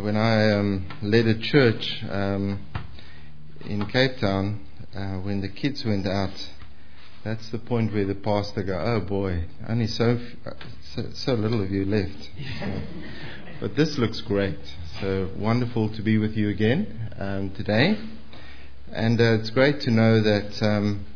when 0.00 0.16
I 0.16 0.50
um, 0.52 0.86
led 1.02 1.26
a 1.26 1.38
church 1.38 2.02
um, 2.10 2.66
in 3.64 3.86
Cape 3.86 4.18
Town, 4.18 4.66
uh, 4.92 5.18
when 5.18 5.40
the 5.40 5.48
kids 5.48 5.84
went 5.84 6.04
out, 6.06 6.50
that's 7.22 7.48
the 7.50 7.58
point 7.58 7.92
where 7.94 8.04
the 8.04 8.16
pastor 8.16 8.64
go, 8.64 8.76
"Oh 8.76 9.00
boy, 9.00 9.44
only 9.68 9.86
so 9.86 10.18
so, 10.94 11.10
so 11.12 11.34
little 11.34 11.62
of 11.62 11.70
you 11.70 11.84
left." 11.84 12.28
So, 12.58 12.82
but 13.60 13.76
this 13.76 13.96
looks 13.96 14.20
great. 14.20 14.58
So 15.00 15.30
wonderful 15.36 15.88
to 15.90 16.02
be 16.02 16.18
with 16.18 16.36
you 16.36 16.48
again 16.48 17.14
um, 17.16 17.50
today, 17.50 17.96
and 18.90 19.20
uh, 19.20 19.34
it's 19.34 19.50
great 19.50 19.80
to 19.82 19.92
know 19.92 20.20
that 20.20 20.60
um, 20.60 21.06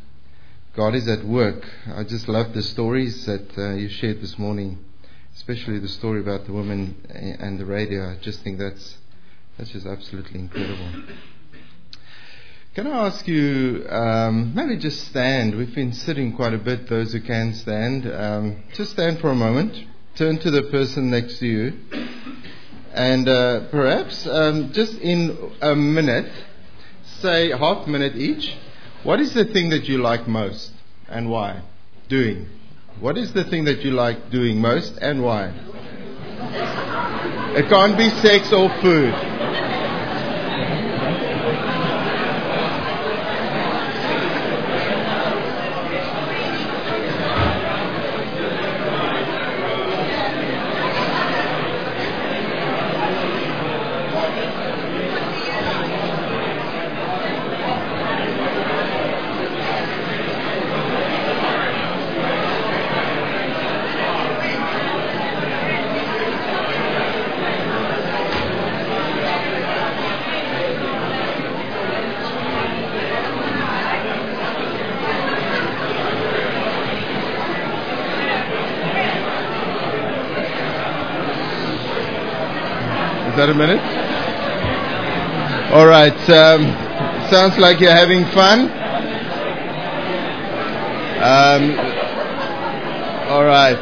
God 0.77 0.95
is 0.95 1.07
at 1.09 1.25
work. 1.25 1.67
I 1.93 2.03
just 2.03 2.29
love 2.29 2.53
the 2.53 2.63
stories 2.63 3.25
that 3.25 3.57
uh, 3.57 3.73
you 3.73 3.89
shared 3.89 4.21
this 4.21 4.39
morning 4.39 4.85
especially 5.39 5.79
the 5.79 5.87
story 5.87 6.19
about 6.19 6.45
the 6.45 6.51
woman 6.51 6.95
and 7.39 7.57
the 7.57 7.65
radio. 7.65 8.11
I 8.11 8.17
just 8.21 8.41
think 8.41 8.59
that's 8.59 8.97
that's 9.57 9.71
just 9.71 9.85
absolutely 9.85 10.39
incredible. 10.39 11.03
Can 12.75 12.87
I 12.87 13.07
ask 13.07 13.25
you, 13.27 13.85
um, 13.89 14.53
maybe 14.53 14.77
just 14.77 15.07
stand? 15.07 15.57
We've 15.57 15.73
been 15.73 15.93
sitting 15.93 16.35
quite 16.35 16.53
a 16.53 16.57
bit, 16.57 16.87
those 16.87 17.13
who 17.13 17.21
can 17.21 17.53
stand. 17.53 18.05
Um, 18.05 18.63
just 18.73 18.91
stand 18.91 19.19
for 19.19 19.31
a 19.31 19.35
moment. 19.35 19.73
Turn 20.15 20.39
to 20.39 20.51
the 20.51 20.63
person 20.63 21.09
next 21.09 21.39
to 21.39 21.47
you. 21.47 21.73
And 22.93 23.27
uh, 23.27 23.69
perhaps 23.69 24.27
um, 24.27 24.71
just 24.73 24.93
in 24.95 25.51
a 25.61 25.75
minute, 25.75 26.31
say 27.21 27.49
half 27.51 27.87
a 27.87 27.89
minute 27.89 28.15
each, 28.15 28.55
what 29.03 29.19
is 29.19 29.33
the 29.33 29.45
thing 29.45 29.69
that 29.69 29.85
you 29.85 29.99
like 29.99 30.27
most 30.27 30.71
and 31.07 31.29
why? 31.29 31.61
Doing. 32.09 32.58
What 32.99 33.17
is 33.17 33.31
the 33.31 33.45
thing 33.45 33.63
that 33.63 33.79
you 33.85 33.91
like 33.91 34.29
doing 34.29 34.59
most 34.59 34.97
and 35.01 35.23
why? 35.23 35.53
It 37.55 37.69
can't 37.69 37.97
be 37.97 38.09
sex 38.09 38.51
or 38.51 38.67
food. 38.81 39.13
That 83.49 83.55
a 83.55 83.67
minute? 83.67 83.81
All 85.73 85.87
right. 85.87 86.13
Um, 86.29 86.61
sounds 87.29 87.57
like 87.57 87.79
you're 87.79 87.91
having 87.91 88.25
fun. 88.25 88.69
Um, 91.19 91.79
all 93.29 93.45
right. 93.45 93.79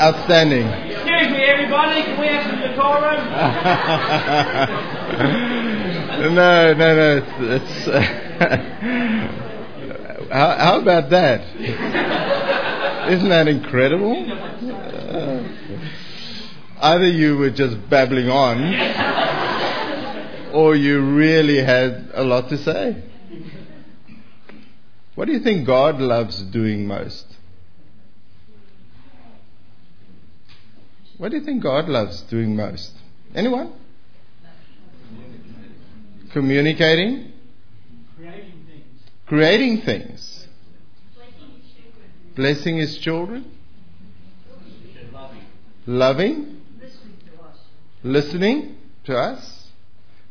Outstanding. 0.00 0.66
Excuse 0.66 1.30
me, 1.30 1.44
everybody. 1.44 2.02
Can 2.02 2.20
we 2.20 2.26
have 2.26 2.44
some 2.50 2.60
decorum? 2.60 3.30
no, 6.34 6.74
no, 6.74 6.94
no. 6.94 7.16
It's, 7.18 7.86
it's 7.86 7.86
how, 10.32 10.56
how 10.58 10.80
about 10.80 11.10
that? 11.10 11.42
Isn't 13.10 13.28
that 13.28 13.46
incredible? 13.48 14.45
Either 16.80 17.06
you 17.06 17.36
were 17.38 17.50
just 17.50 17.88
babbling 17.88 18.28
on 18.28 18.74
or 20.52 20.76
you 20.76 21.00
really 21.00 21.62
had 21.62 22.10
a 22.14 22.22
lot 22.22 22.48
to 22.50 22.58
say. 22.58 23.02
What 25.14 25.26
do 25.26 25.32
you 25.32 25.40
think 25.40 25.66
God 25.66 25.98
loves 25.98 26.42
doing 26.42 26.86
most? 26.86 27.26
What 31.16 31.30
do 31.30 31.38
you 31.38 31.44
think 31.44 31.62
God 31.62 31.88
loves 31.88 32.20
doing 32.22 32.54
most? 32.54 32.92
Anyone? 33.34 33.72
Communicating? 36.32 37.32
Creating 38.16 38.52
things. 38.66 39.02
Creating 39.26 39.80
things. 39.80 40.46
Blessing 42.34 42.76
his 42.76 42.98
children? 42.98 43.50
Loving? 45.86 46.55
Listening 48.02 48.76
to 49.04 49.16
us. 49.16 49.68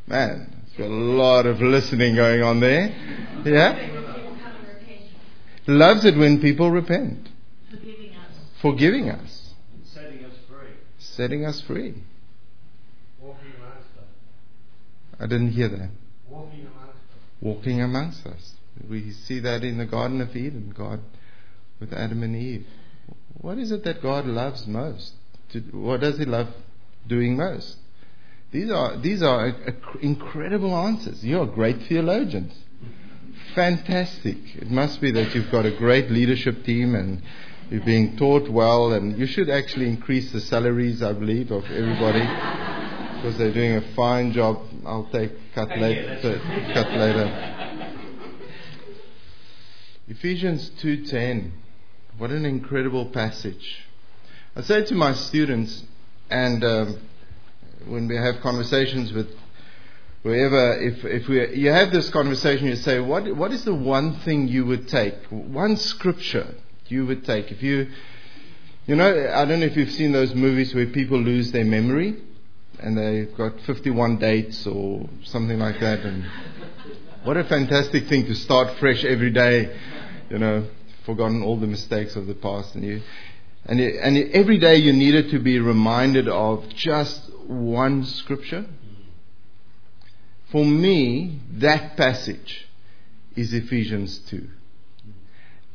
Man, 0.07 0.63
there's 0.77 0.77
got 0.77 0.93
a 0.93 0.95
lot 0.95 1.45
of 1.45 1.61
listening 1.61 2.15
going 2.15 2.43
on 2.43 2.59
there. 2.59 2.87
Yeah? 3.43 4.03
Loves 5.67 6.05
it 6.05 6.15
when 6.15 6.41
people 6.41 6.69
repent. 6.69 7.27
Forgiving 7.71 8.11
us. 8.15 8.31
Forgiving 8.61 9.09
us. 9.09 9.53
Setting 9.83 10.25
us 10.25 10.33
free. 10.47 10.69
Setting 10.99 11.45
us 11.45 11.61
free. 11.61 11.95
Walking 13.19 13.53
amongst 13.57 13.97
us. 13.97 15.19
I 15.19 15.25
didn't 15.25 15.51
hear 15.51 15.69
that. 15.69 15.89
Walking 16.29 16.67
amongst 16.67 16.97
us. 16.97 17.41
Walking 17.41 17.81
amongst 17.81 18.27
us. 18.27 18.53
We 18.87 19.11
see 19.11 19.39
that 19.39 19.63
in 19.63 19.77
the 19.79 19.85
Garden 19.85 20.21
of 20.21 20.35
Eden, 20.35 20.73
God 20.77 20.99
with 21.79 21.93
Adam 21.93 22.23
and 22.23 22.35
Eve. 22.35 22.65
What 23.33 23.57
is 23.57 23.71
it 23.71 23.83
that 23.85 24.01
God 24.01 24.25
loves 24.25 24.67
most? 24.67 25.13
What 25.71 26.01
does 26.01 26.17
He 26.17 26.25
love 26.25 26.49
doing 27.07 27.37
most? 27.37 27.77
These 28.51 28.71
are, 28.71 28.97
these 28.97 29.21
are 29.21 29.53
incredible 30.01 30.75
answers. 30.75 31.23
You're 31.23 31.43
a 31.43 31.47
great 31.47 31.83
theologians. 31.89 32.53
Fantastic. 33.53 34.37
It 34.55 34.69
must 34.69 35.01
be 35.01 35.11
that 35.11 35.35
you've 35.35 35.51
got 35.51 35.65
a 35.65 35.75
great 35.75 36.09
leadership 36.09 36.63
team 36.63 36.95
and 36.95 37.21
you're 37.69 37.83
being 37.83 38.15
taught 38.15 38.47
well, 38.49 38.93
and 38.93 39.17
you 39.17 39.25
should 39.25 39.49
actually 39.49 39.89
increase 39.89 40.31
the 40.31 40.39
salaries, 40.39 41.01
I 41.01 41.13
believe, 41.13 41.51
of 41.51 41.65
everybody 41.65 42.19
because 43.15 43.37
they're 43.37 43.53
doing 43.53 43.75
a 43.75 43.93
fine 43.95 44.33
job. 44.33 44.61
I'll 44.85 45.09
take 45.11 45.31
cut 45.55 45.69
later. 45.77 46.39
Cut 46.73 46.91
later. 46.91 47.51
Ephesians 50.07 50.69
2:10. 50.81 51.51
What 52.19 52.29
an 52.29 52.45
incredible 52.45 53.07
passage. 53.07 53.87
I 54.55 54.61
say 54.61 54.85
to 54.85 54.93
my 54.93 55.13
students, 55.13 55.83
and 56.29 56.63
um, 56.63 57.01
when 57.87 58.07
we 58.07 58.15
have 58.15 58.41
conversations 58.41 59.13
with 59.13 59.27
whoever, 60.23 60.79
if, 60.81 61.05
if 61.05 61.27
we, 61.27 61.55
you 61.55 61.69
have 61.69 61.91
this 61.91 62.09
conversation, 62.09 62.67
you 62.67 62.75
say, 62.75 62.99
what, 62.99 63.33
what 63.35 63.51
is 63.51 63.63
the 63.63 63.75
one 63.75 64.19
thing 64.21 64.47
you 64.47 64.65
would 64.65 64.87
take? 64.87 65.13
One 65.29 65.77
scripture 65.77 66.55
you 66.87 67.05
would 67.05 67.25
take. 67.25 67.51
If 67.51 67.61
you, 67.61 67.87
you 68.87 68.95
know, 68.95 69.31
I 69.33 69.45
don't 69.45 69.59
know 69.59 69.65
if 69.67 69.77
you've 69.77 69.91
seen 69.91 70.11
those 70.11 70.33
movies 70.33 70.73
where 70.73 70.87
people 70.87 71.19
lose 71.19 71.51
their 71.51 71.65
memory 71.65 72.15
and 72.79 72.97
they've 72.97 73.35
got 73.37 73.59
51 73.61 74.17
dates 74.17 74.65
or 74.67 75.07
something 75.23 75.59
like 75.59 75.79
that. 75.79 75.99
And 75.99 76.25
what 77.23 77.37
a 77.37 77.43
fantastic 77.43 78.07
thing 78.07 78.25
to 78.25 78.35
start 78.35 78.77
fresh 78.79 79.05
every 79.05 79.31
day, 79.31 79.77
you 80.29 80.39
know, 80.39 80.67
forgotten 81.05 81.43
all 81.43 81.59
the 81.59 81.67
mistakes 81.67 82.15
of 82.15 82.25
the 82.25 82.35
past. 82.35 82.75
And 82.75 82.83
you, 82.83 83.01
and, 83.65 83.79
it, 83.79 83.95
and 84.01 84.15
it, 84.17 84.31
every 84.31 84.59
day 84.59 84.75
you 84.75 84.93
needed 84.93 85.31
to 85.31 85.39
be 85.39 85.59
reminded 85.59 86.27
of 86.27 86.69
just 86.69 87.31
one 87.47 88.05
scripture. 88.05 88.65
For 90.51 90.63
me, 90.63 91.39
that 91.51 91.97
passage 91.97 92.67
is 93.35 93.53
Ephesians 93.53 94.19
2. 94.19 94.47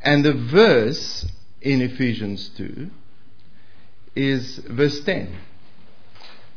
And 0.02 0.24
the 0.24 0.32
verse 0.32 1.26
in 1.60 1.82
Ephesians 1.82 2.48
2 2.56 2.90
is 4.14 4.58
verse 4.58 5.00
10. 5.00 5.36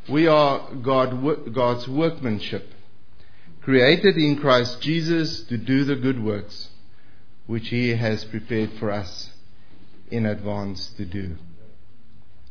We 0.08 0.28
are 0.28 0.72
God, 0.74 1.52
God's 1.52 1.88
workmanship, 1.88 2.70
created 3.60 4.16
in 4.16 4.36
Christ 4.36 4.80
Jesus 4.80 5.42
to 5.44 5.58
do 5.58 5.84
the 5.84 5.96
good 5.96 6.22
works 6.22 6.68
which 7.46 7.68
He 7.68 7.90
has 7.90 8.24
prepared 8.24 8.72
for 8.78 8.90
us 8.90 9.30
in 10.10 10.26
advance 10.26 10.86
to 10.96 11.04
do. 11.04 11.36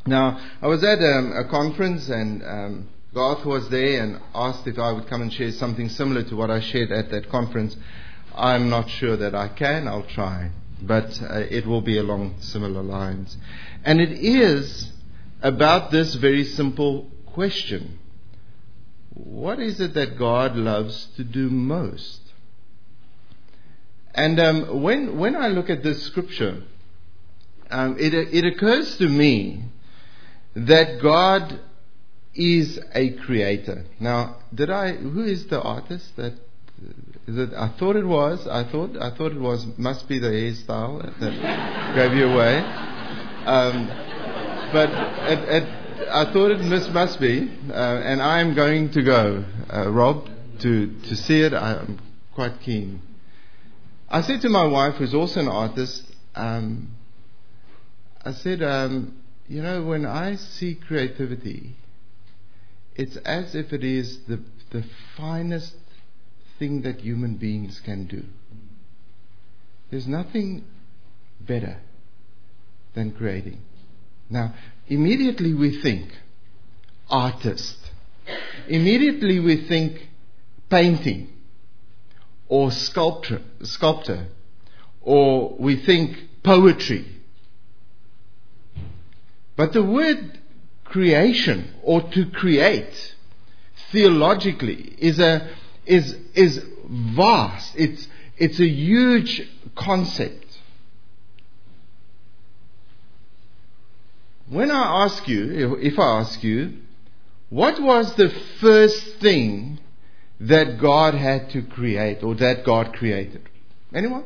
Now, 0.06 0.40
I 0.62 0.68
was 0.68 0.84
at 0.84 1.00
um, 1.00 1.34
a 1.36 1.48
conference 1.50 2.10
and 2.10 2.44
um, 2.44 2.90
Garth 3.14 3.46
was 3.46 3.70
there 3.70 4.04
and 4.04 4.20
asked 4.36 4.68
if 4.68 4.78
I 4.78 4.92
would 4.92 5.08
come 5.08 5.22
and 5.22 5.32
share 5.32 5.52
something 5.52 5.88
similar 5.90 6.24
to 6.24 6.36
what 6.36 6.52
I 6.52 6.60
shared 6.60 6.92
at 6.92 7.10
that 7.12 7.30
conference. 7.30 7.78
I'm 8.36 8.70
not 8.70 8.90
sure 8.90 9.16
that 9.16 9.36
I 9.36 9.48
can. 9.48 9.88
I'll 9.88 10.04
try. 10.04 10.52
But 10.82 11.22
uh, 11.22 11.40
it 11.50 11.66
will 11.66 11.82
be 11.82 11.98
along 11.98 12.36
similar 12.40 12.82
lines. 12.82 13.38
And 13.86 14.02
it 14.02 14.12
is 14.12 14.92
about 15.42 15.92
this 15.92 16.16
very 16.16 16.44
simple 16.44 17.10
question 17.28 18.00
what 19.14 19.60
is 19.60 19.80
it 19.80 19.94
that 19.94 20.18
God 20.18 20.56
loves 20.56 21.08
to 21.18 21.24
do 21.24 21.50
most? 21.50 22.20
And 24.16 24.40
um, 24.40 24.82
when, 24.82 25.18
when 25.18 25.36
I 25.36 25.48
look 25.48 25.70
at 25.70 25.84
this 25.84 26.04
scripture, 26.04 26.64
um, 27.70 27.98
it, 28.00 28.14
it 28.14 28.46
occurs 28.46 28.98
to 28.98 29.08
me 29.08 29.64
that 30.56 31.02
God 31.02 31.60
is 32.36 32.80
a 32.94 33.12
creator. 33.12 33.86
Now, 34.00 34.38
did 34.54 34.70
I? 34.70 34.94
Who 34.94 35.24
is 35.24 35.48
the 35.48 35.62
artist 35.62 36.16
that? 36.18 36.34
Is 37.28 37.38
it? 37.38 37.50
I 37.56 37.70
thought 37.80 37.96
it 37.96 38.06
was. 38.06 38.48
I 38.48 38.64
thought. 38.64 38.98
I 39.00 39.16
thought 39.16 39.32
it 39.32 39.40
was. 39.40 39.66
Must 39.78 40.08
be 40.08 40.20
the 40.20 40.28
hairstyle 40.28 41.02
that 41.20 41.96
gave 41.96 42.18
you 42.18 42.26
away. 42.28 42.58
Um, 43.46 43.88
but 44.72 44.90
it, 45.30 45.64
it, 45.64 46.10
I 46.10 46.32
thought 46.34 46.52
it 46.52 46.60
must, 46.62 46.92
must 46.92 47.20
be, 47.20 47.52
uh, 47.70 47.74
and 47.74 48.22
I 48.22 48.40
am 48.40 48.56
going 48.56 48.92
to 48.92 49.04
go, 49.04 49.46
uh, 49.72 49.90
Rob, 49.92 50.28
to 50.60 50.88
to 50.88 51.16
see 51.16 51.42
it. 51.42 51.54
I'm 51.54 52.00
quite 52.34 52.60
keen. 52.62 53.02
I 54.10 54.22
said 54.22 54.42
to 54.42 54.50
my 54.50 54.66
wife, 54.66 54.96
who's 54.96 55.14
also 55.14 55.40
an 55.40 55.48
artist, 55.48 56.04
um, 56.36 56.90
I 58.26 58.32
said, 58.32 58.64
um, 58.64 59.18
you 59.48 59.62
know, 59.62 59.84
when 59.84 60.06
I 60.06 60.36
see 60.36 60.76
creativity, 60.76 61.76
it's 62.96 63.18
as 63.18 63.56
if 63.56 63.74
it 63.74 63.84
is 63.84 64.20
the, 64.28 64.40
the 64.72 64.86
finest 65.18 65.76
thing 66.60 66.84
that 66.84 67.02
human 67.02 67.36
beings 67.36 67.82
can 67.84 68.08
do. 68.08 68.24
There's 69.92 70.08
nothing 70.08 70.64
better 71.40 71.80
than 72.96 73.12
creating. 73.12 73.60
Now, 74.30 74.54
immediately 74.88 75.54
we 75.54 75.82
think 75.82 76.12
artist. 77.10 77.78
Immediately 78.68 79.40
we 79.40 79.68
think 79.68 80.08
painting 80.70 81.30
or 82.48 82.72
sculpture, 82.72 83.42
sculptor, 83.64 84.28
or 85.02 85.56
we 85.60 85.76
think 85.76 86.18
poetry. 86.44 87.13
But 89.56 89.74
the 89.74 89.84
word 89.84 90.40
creation 90.84 91.74
or 91.84 92.02
to 92.12 92.26
create 92.32 93.16
theologically 93.92 94.96
is 94.98 95.20
a 95.20 95.50
is 95.86 96.14
is 96.34 96.64
vast. 96.86 97.76
It's 97.76 98.08
it's 98.38 98.60
a 98.60 98.68
huge 98.68 99.48
concept. 99.76 100.60
When 104.50 104.70
I 104.72 105.06
ask 105.06 105.28
you, 105.28 105.78
if 105.78 105.98
I 105.98 106.20
ask 106.20 106.44
you, 106.44 106.74
what 107.50 107.82
was 107.82 108.14
the 108.16 108.30
first 108.60 109.20
thing 109.20 109.80
that 110.40 110.80
God 110.80 111.14
had 111.14 111.50
to 111.52 111.62
create 111.62 112.24
or 112.24 112.36
that 112.36 112.64
God 112.64 112.94
created? 112.94 113.48
Anyone? 113.94 114.26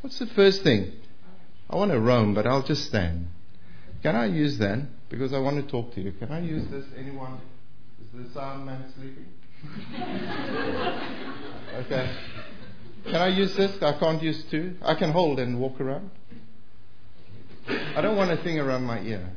What's 0.00 0.18
the 0.18 0.26
first 0.26 0.62
thing? 0.62 0.92
I 1.68 1.76
want 1.76 1.90
to 1.90 2.00
roam, 2.00 2.34
but 2.34 2.46
I'll 2.46 2.62
just 2.62 2.84
stand. 2.86 3.28
Can 4.02 4.16
I 4.16 4.26
use 4.26 4.58
then, 4.58 4.88
Because 5.08 5.32
I 5.32 5.38
want 5.38 5.64
to 5.64 5.70
talk 5.70 5.94
to 5.94 6.00
you. 6.00 6.12
Can 6.12 6.30
I 6.30 6.40
use 6.40 6.68
this? 6.70 6.84
Anyone? 6.96 7.40
Is 8.02 8.26
the 8.26 8.32
sound 8.32 8.66
man 8.66 8.84
sleeping? 8.94 9.26
okay. 11.84 12.16
Can 13.04 13.16
I 13.16 13.28
use 13.28 13.56
this? 13.56 13.82
I 13.82 13.98
can't 13.98 14.22
use 14.22 14.44
two. 14.50 14.76
I 14.82 14.94
can 14.94 15.10
hold 15.10 15.40
and 15.40 15.58
walk 15.58 15.80
around. 15.80 16.10
I 17.68 18.00
don't 18.00 18.16
want 18.16 18.30
a 18.30 18.42
thing 18.42 18.58
around 18.58 18.84
my 18.84 19.00
ear. 19.00 19.30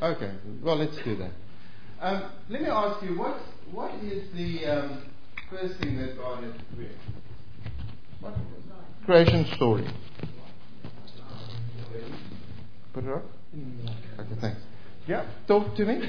Okay. 0.00 0.32
Well, 0.62 0.76
let's 0.76 0.96
do 1.04 1.16
that. 1.16 1.32
Um, 2.00 2.30
let 2.48 2.62
me 2.62 2.68
ask 2.68 3.02
you, 3.02 3.18
what 3.18 3.40
what 3.72 3.92
is 4.04 4.30
the 4.34 4.64
um, 4.66 5.02
first 5.50 5.80
thing 5.80 5.98
that 5.98 6.16
God 6.16 6.44
has 6.44 6.52
created? 6.74 6.98
What? 8.20 8.34
Creation 9.04 9.46
story. 9.54 9.86
Put 12.92 13.04
it 13.04 13.10
up. 13.10 13.24
Okay, 13.56 14.40
thanks. 14.40 14.60
Yeah, 15.06 15.26
talk 15.46 15.76
to 15.76 15.84
me. 15.84 16.00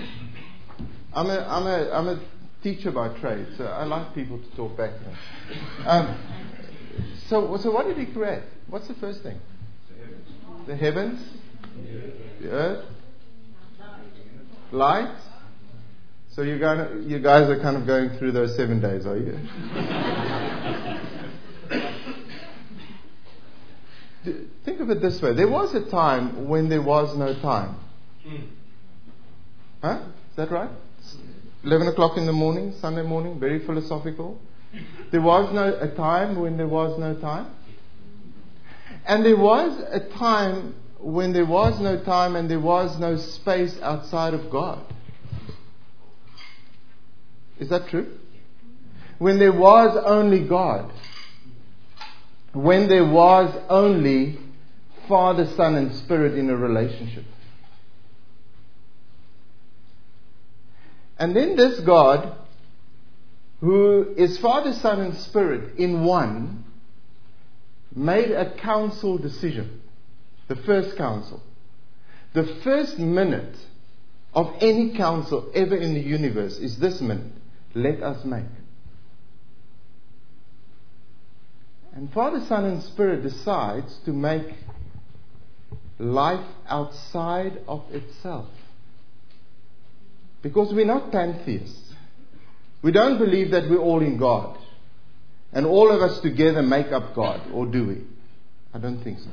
I'm 1.14 1.28
a, 1.28 1.40
I'm 1.40 1.68
a, 1.68 1.92
I'm 1.92 2.08
a 2.08 2.24
teacher 2.62 2.92
by 2.92 3.18
trade, 3.20 3.48
so 3.58 3.66
I 3.66 3.86
like 3.86 4.14
people 4.14 4.40
to 4.40 4.56
talk 4.56 4.76
back 4.78 4.92
to 4.92 5.00
me. 5.00 5.16
Um, 5.86 6.18
so, 7.30 7.58
so 7.62 7.72
what 7.72 7.86
did 7.86 7.98
he 7.98 8.12
create? 8.12 8.44
What's 8.68 8.88
the 8.88 8.96
first 8.96 9.24
thing? 9.24 9.40
The 10.68 10.76
heavens, 10.76 11.22
the 12.42 12.50
earth, 12.50 12.86
light. 14.72 15.18
So 16.34 16.42
you 16.42 16.60
guys, 16.60 16.90
you 17.06 17.20
guys 17.20 17.50
are 17.50 17.60
kind 17.60 17.78
of 17.78 17.88
going 17.88 18.18
through 18.18 18.34
those 18.34 18.56
seven 18.56 18.82
days, 18.82 19.06
are 19.06 19.18
you? 19.18 20.44
Think 24.65 24.79
of 24.79 24.89
it 24.89 25.01
this 25.01 25.21
way. 25.21 25.33
There 25.33 25.50
was 25.50 25.74
a 25.75 25.89
time 25.89 26.47
when 26.47 26.69
there 26.69 26.81
was 26.81 27.18
no 27.18 27.33
time. 27.41 27.75
Hmm. 28.24 28.35
Huh? 29.81 30.01
Is 30.31 30.35
that 30.35 30.51
right? 30.51 30.69
11 31.63 31.88
o'clock 31.88 32.18
in 32.18 32.25
the 32.25 32.33
morning, 32.33 32.74
Sunday 32.79 33.03
morning, 33.03 33.39
very 33.39 33.65
philosophical. 33.65 34.39
There 35.12 35.21
was 35.21 35.53
no 35.53 35.77
a 35.79 35.94
time 35.95 36.39
when 36.39 36.57
there 36.57 36.68
was 36.68 37.00
no 37.00 37.19
time. 37.19 37.47
And 39.06 39.25
there 39.25 39.38
was 39.38 39.79
a 39.91 40.00
time 40.18 40.75
when 41.00 41.33
there 41.33 41.45
was 41.45 41.79
no 41.79 42.03
time 42.03 42.35
and 42.35 42.50
there 42.50 42.59
was 42.59 43.00
no 43.00 43.18
space 43.18 43.77
outside 43.81 44.33
of 44.33 44.50
God. 44.50 44.81
Is 47.59 47.69
that 47.69 47.89
true? 47.89 48.18
When 49.18 49.39
there 49.39 49.53
was 49.53 49.97
only 50.06 50.47
God. 50.47 50.91
When 52.54 52.88
there 52.88 53.06
was 53.06 53.56
only 53.70 54.40
Father, 55.08 55.48
Son, 55.56 55.76
and 55.76 55.96
Spirit 55.96 56.38
in 56.38 56.50
a 56.50 56.56
relationship. 56.56 57.24
And 61.20 61.36
then 61.36 61.56
this 61.56 61.80
God, 61.82 62.36
who 63.62 64.14
is 64.18 64.38
Father, 64.38 64.74
Son, 64.74 65.00
and 65.00 65.18
Spirit 65.18 65.78
in 65.78 66.04
one, 66.04 66.66
made 67.96 68.32
a 68.32 68.56
council 68.58 69.18
decision. 69.18 69.82
The 70.48 70.56
first 70.56 70.98
council. 70.98 71.42
The 72.34 72.46
first 72.64 73.00
minute 73.00 73.56
of 74.34 74.54
any 74.62 74.96
council 74.96 75.50
ever 75.56 75.76
in 75.76 75.94
the 75.94 76.01
universe 76.01 76.58
is 76.58 76.77
this 76.77 77.01
minute. 77.01 77.32
Let 77.74 78.04
us 78.04 78.24
make. 78.24 78.46
And 81.98 82.13
Father, 82.13 82.46
Son, 82.48 82.63
and 82.63 82.84
Spirit 82.84 83.24
decides 83.24 83.98
to 84.06 84.12
make 84.13 84.46
life 85.98 86.46
outside 86.68 87.60
of 87.68 87.86
itself. 87.89 88.50
Because 90.44 90.72
we're 90.75 90.86
not 90.86 91.12
pantheists. 91.12 91.96
We 92.84 92.92
don't 92.92 93.18
believe 93.18 93.50
that 93.50 93.68
we're 93.68 93.80
all 93.80 94.04
in 94.04 94.20
God. 94.20 94.60
And 95.51 95.66
all 95.66 95.89
of 95.89 96.04
us 96.04 96.20
together 96.20 96.62
make 96.62 96.92
up 96.92 97.16
God, 97.16 97.42
or 97.51 97.66
do 97.66 97.88
we? 97.88 98.04
I 98.75 98.77
don't 98.77 99.04
think 99.04 99.18
so. 99.18 99.32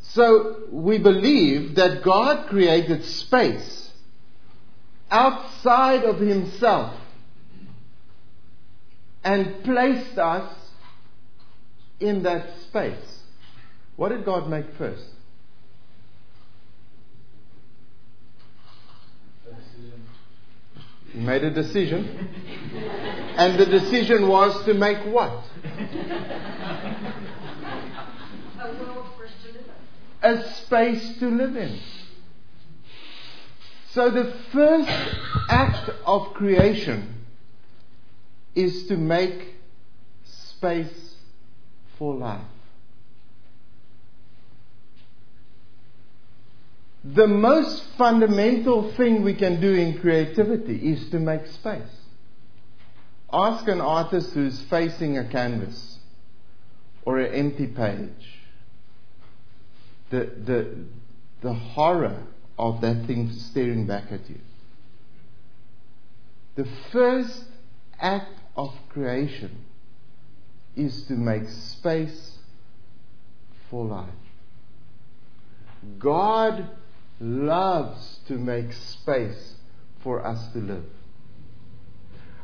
So 0.00 0.62
we 0.72 0.98
believe 0.98 1.76
that 1.76 2.02
God 2.02 2.48
created 2.48 3.04
space 3.04 3.92
outside 5.12 6.02
of 6.02 6.18
Himself 6.18 7.00
and 9.26 9.64
placed 9.64 10.16
us 10.18 10.48
in 11.98 12.22
that 12.22 12.48
space. 12.60 13.22
What 13.96 14.10
did 14.10 14.24
God 14.24 14.48
make 14.48 14.66
first? 14.78 15.02
He 21.10 21.18
made 21.18 21.42
a 21.42 21.50
decision. 21.50 22.04
and 23.36 23.58
the 23.58 23.66
decision 23.66 24.28
was 24.28 24.64
to 24.64 24.74
make 24.74 25.12
what? 25.12 25.42
A 28.60 28.74
world 28.78 29.06
for 29.16 29.24
us 29.24 29.32
to 29.42 29.52
live 29.52 29.66
in. 30.22 30.38
A 30.38 30.54
space 30.54 31.18
to 31.18 31.28
live 31.30 31.56
in. 31.56 31.80
So 33.90 34.08
the 34.08 34.32
first 34.52 34.88
act 35.48 35.90
of 36.04 36.32
creation 36.34 37.15
is 38.56 38.86
to 38.88 38.96
make 38.96 39.54
space 40.24 41.14
for 41.98 42.14
life. 42.14 42.40
The 47.04 47.28
most 47.28 47.84
fundamental 47.96 48.92
thing 48.94 49.22
we 49.22 49.34
can 49.34 49.60
do 49.60 49.72
in 49.72 50.00
creativity 50.00 50.90
is 50.90 51.08
to 51.10 51.20
make 51.20 51.46
space. 51.46 51.82
Ask 53.32 53.68
an 53.68 53.80
artist 53.80 54.32
who's 54.32 54.60
facing 54.62 55.18
a 55.18 55.28
canvas 55.28 55.98
or 57.04 57.18
an 57.18 57.32
empty 57.32 57.66
page. 57.66 58.40
The, 60.10 60.30
the, 60.44 60.76
the 61.42 61.52
horror 61.52 62.22
of 62.58 62.80
that 62.80 63.06
thing 63.06 63.30
staring 63.32 63.86
back 63.86 64.10
at 64.10 64.28
you. 64.28 64.40
The 66.56 66.66
first 66.90 67.44
act 68.00 68.32
of 68.56 68.72
creation 68.88 69.64
is 70.74 71.04
to 71.04 71.14
make 71.14 71.48
space 71.48 72.38
for 73.70 73.84
life. 73.84 74.08
God 75.98 76.68
loves 77.20 78.20
to 78.28 78.34
make 78.34 78.72
space 78.72 79.54
for 80.02 80.24
us 80.26 80.52
to 80.52 80.58
live. 80.58 80.84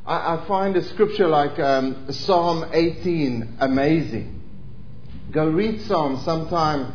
I, 0.06 0.36
I 0.36 0.44
find 0.46 0.76
a 0.76 0.82
scripture 0.82 1.28
like 1.28 1.58
um, 1.58 2.10
Psalm 2.10 2.70
18 2.72 3.56
amazing. 3.60 4.40
Go 5.30 5.48
read 5.48 5.80
Psalm 5.82 6.22
sometime, 6.24 6.92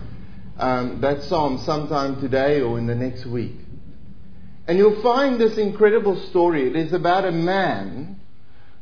um, 0.57 1.01
that 1.01 1.23
Psalm 1.23 1.59
sometime 1.59 2.19
today 2.21 2.61
or 2.61 2.77
in 2.77 2.87
the 2.87 2.95
next 2.95 3.25
week. 3.25 3.55
And 4.67 4.77
you'll 4.77 5.01
find 5.01 5.39
this 5.39 5.57
incredible 5.57 6.19
story. 6.27 6.67
It 6.67 6.75
is 6.75 6.93
about 6.93 7.25
a 7.25 7.31
man 7.31 8.16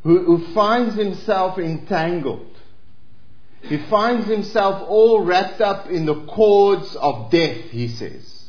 who, 0.06 0.20
who 0.24 0.54
finds 0.54 0.94
himself 0.96 1.58
entangled. 1.58 2.56
He 3.64 3.78
finds 3.78 4.28
himself 4.28 4.88
all 4.88 5.22
wrapped 5.24 5.62
up 5.62 5.88
in 5.90 6.06
the 6.06 6.28
cords 6.28 6.96
of 6.96 7.32
death, 7.32 7.58
he 7.72 7.88
says. 7.88 8.44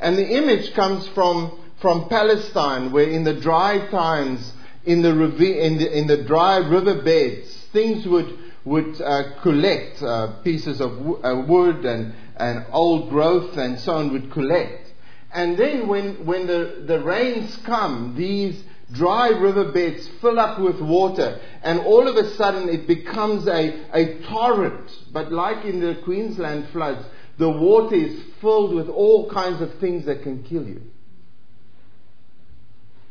And 0.00 0.16
the 0.16 0.26
image 0.26 0.72
comes 0.72 1.06
from, 1.08 1.60
from 1.82 2.08
Palestine, 2.08 2.92
where 2.92 3.10
in 3.10 3.24
the 3.24 3.34
dry 3.34 3.86
times, 3.90 4.54
in 4.86 5.02
the, 5.02 5.10
in 5.10 5.76
the, 5.76 5.98
in 5.98 6.06
the 6.06 6.24
dry 6.24 6.56
river 6.56 7.02
beds, 7.02 7.54
things 7.74 8.06
would, 8.06 8.38
would 8.64 8.98
uh, 9.02 9.38
collect 9.42 10.02
uh, 10.02 10.40
pieces 10.42 10.80
of 10.80 10.96
w- 10.96 11.22
uh, 11.22 11.44
wood 11.46 11.84
and, 11.84 12.14
and 12.38 12.64
old 12.72 13.10
growth 13.10 13.58
and 13.58 13.78
so 13.78 13.96
on 13.96 14.14
would 14.14 14.32
collect. 14.32 14.90
And 15.34 15.58
then 15.58 15.86
when, 15.86 16.24
when 16.24 16.46
the, 16.46 16.84
the 16.86 17.00
rains 17.00 17.54
come, 17.66 18.14
these 18.16 18.58
dry 18.92 19.30
riverbeds 19.30 20.08
fill 20.20 20.38
up 20.38 20.60
with 20.60 20.80
water, 20.80 21.40
and 21.62 21.80
all 21.80 22.06
of 22.06 22.16
a 22.16 22.34
sudden 22.34 22.68
it 22.68 22.86
becomes 22.86 23.46
a, 23.48 23.84
a 23.92 24.20
torrent. 24.22 24.90
But 25.12 25.32
like 25.32 25.64
in 25.64 25.80
the 25.80 26.00
Queensland 26.04 26.68
floods, 26.72 27.04
the 27.38 27.50
water 27.50 27.96
is 27.96 28.20
filled 28.40 28.74
with 28.74 28.88
all 28.88 29.30
kinds 29.30 29.60
of 29.60 29.74
things 29.78 30.06
that 30.06 30.22
can 30.22 30.42
kill 30.44 30.66
you. 30.66 30.82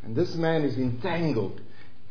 And 0.04 0.16
this 0.16 0.36
man 0.36 0.64
is 0.64 0.78
entangled 0.78 1.62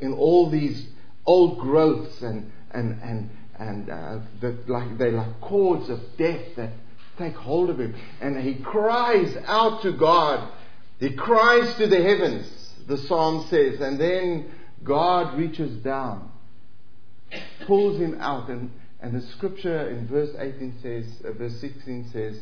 in 0.00 0.12
all 0.12 0.50
these 0.50 0.88
old 1.26 1.58
growths 1.58 2.22
and, 2.22 2.50
and, 2.72 3.00
and, 3.02 3.30
and 3.58 3.90
uh, 3.90 4.18
the, 4.40 4.58
like, 4.66 4.98
they're 4.98 5.12
like 5.12 5.40
cords 5.40 5.88
of 5.88 6.00
death 6.18 6.56
that 6.56 6.70
take 7.16 7.34
hold 7.34 7.70
of 7.70 7.78
him. 7.78 7.94
And 8.20 8.38
he 8.40 8.56
cries 8.56 9.36
out 9.46 9.82
to 9.82 9.92
God. 9.92 10.52
He 10.98 11.14
cries 11.14 11.74
to 11.76 11.86
the 11.86 12.02
heavens 12.02 12.63
the 12.86 12.98
psalm 12.98 13.46
says. 13.48 13.80
And 13.80 14.00
then 14.00 14.50
God 14.82 15.38
reaches 15.38 15.82
down, 15.82 16.30
pulls 17.66 17.98
him 17.98 18.20
out, 18.20 18.48
and, 18.48 18.70
and 19.00 19.14
the 19.14 19.26
scripture 19.28 19.88
in 19.88 20.06
verse 20.06 20.30
18 20.38 20.78
says, 20.82 21.06
uh, 21.24 21.32
verse 21.32 21.58
16 21.60 22.10
says, 22.12 22.40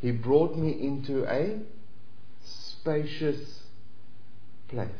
He 0.00 0.10
brought 0.10 0.56
me 0.56 0.70
into 0.70 1.24
a 1.24 1.60
spacious 2.44 3.62
place. 4.68 4.90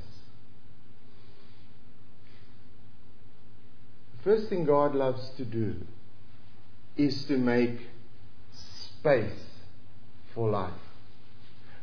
The 4.17 4.31
first 4.31 4.49
thing 4.49 4.65
God 4.65 4.95
loves 4.95 5.31
to 5.37 5.45
do 5.45 5.75
is 6.97 7.25
to 7.25 7.37
make 7.37 7.79
space 8.53 9.33
for 10.35 10.49
life. 10.49 10.73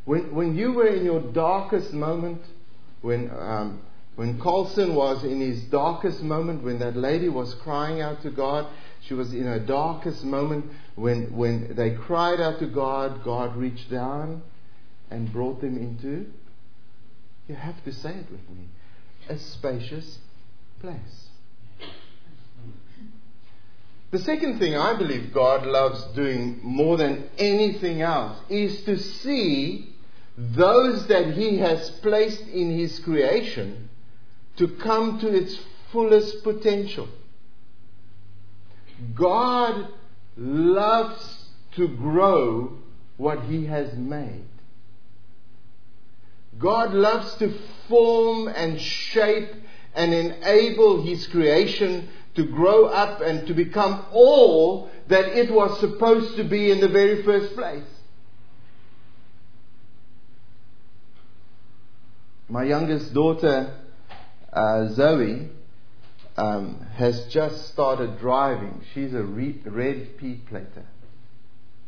When, 0.05 0.33
when 0.33 0.55
you 0.55 0.71
were 0.71 0.87
in 0.87 1.05
your 1.05 1.19
darkest 1.19 1.93
moment, 1.93 2.41
when, 3.01 3.29
um, 3.31 3.81
when 4.15 4.39
Colson 4.39 4.95
was 4.95 5.23
in 5.23 5.39
his 5.39 5.63
darkest 5.63 6.21
moment, 6.21 6.63
when 6.63 6.79
that 6.79 6.95
lady 6.95 7.29
was 7.29 7.53
crying 7.55 8.01
out 8.01 8.21
to 8.23 8.29
God, 8.29 8.67
she 9.01 9.13
was 9.13 9.33
in 9.33 9.43
her 9.43 9.59
darkest 9.59 10.23
moment. 10.23 10.65
When, 10.95 11.35
when 11.35 11.75
they 11.75 11.91
cried 11.91 12.39
out 12.39 12.59
to 12.59 12.67
God, 12.67 13.23
God 13.23 13.55
reached 13.55 13.89
down 13.89 14.43
and 15.09 15.31
brought 15.31 15.61
them 15.61 15.77
into, 15.77 16.27
you 17.47 17.55
have 17.55 17.83
to 17.83 17.91
say 17.91 18.11
it 18.11 18.31
with 18.31 18.47
me, 18.49 18.67
a 19.27 19.37
spacious 19.37 20.19
place. 20.79 21.27
The 24.11 24.19
second 24.19 24.59
thing 24.59 24.75
I 24.75 24.93
believe 24.97 25.33
God 25.33 25.65
loves 25.65 26.03
doing 26.15 26.59
more 26.63 26.97
than 26.97 27.29
anything 27.37 28.01
else 28.01 28.37
is 28.49 28.83
to 28.83 28.99
see 28.99 29.90
those 30.49 31.07
that 31.07 31.33
He 31.33 31.57
has 31.59 31.89
placed 32.01 32.41
in 32.47 32.77
His 32.77 32.99
creation 32.99 33.89
to 34.57 34.67
come 34.67 35.19
to 35.19 35.27
its 35.27 35.57
fullest 35.91 36.43
potential. 36.43 37.07
God 39.13 39.87
loves 40.35 41.49
to 41.75 41.87
grow 41.87 42.77
what 43.17 43.43
He 43.43 43.65
has 43.65 43.93
made. 43.93 44.45
God 46.57 46.93
loves 46.93 47.35
to 47.35 47.53
form 47.87 48.47
and 48.47 48.79
shape 48.79 49.51
and 49.93 50.13
enable 50.13 51.03
His 51.03 51.27
creation 51.27 52.09
to 52.35 52.45
grow 52.45 52.85
up 52.85 53.21
and 53.21 53.47
to 53.47 53.53
become 53.53 54.05
all 54.11 54.89
that 55.07 55.37
it 55.37 55.51
was 55.51 55.79
supposed 55.79 56.35
to 56.37 56.43
be 56.43 56.71
in 56.71 56.79
the 56.79 56.87
very 56.87 57.23
first 57.23 57.53
place. 57.55 57.83
My 62.51 62.65
youngest 62.65 63.13
daughter, 63.13 63.73
uh, 64.51 64.89
Zoe, 64.89 65.47
um, 66.35 66.85
has 66.95 67.27
just 67.27 67.69
started 67.69 68.19
driving. 68.19 68.83
She's 68.93 69.13
a 69.13 69.23
re- 69.23 69.61
red 69.63 70.17
P 70.17 70.41
plater. 70.49 70.85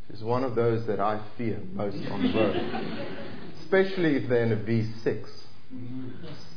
She's 0.09 0.23
one 0.23 0.45
of 0.45 0.55
those 0.55 0.87
that 0.87 1.01
I 1.01 1.19
fear 1.37 1.59
most 1.73 1.97
on 2.09 2.23
the 2.23 2.33
road, 2.33 2.55
especially 3.61 4.15
if 4.15 4.29
they're 4.29 4.45
in 4.45 4.53
a 4.53 4.55
V6. 4.55 5.27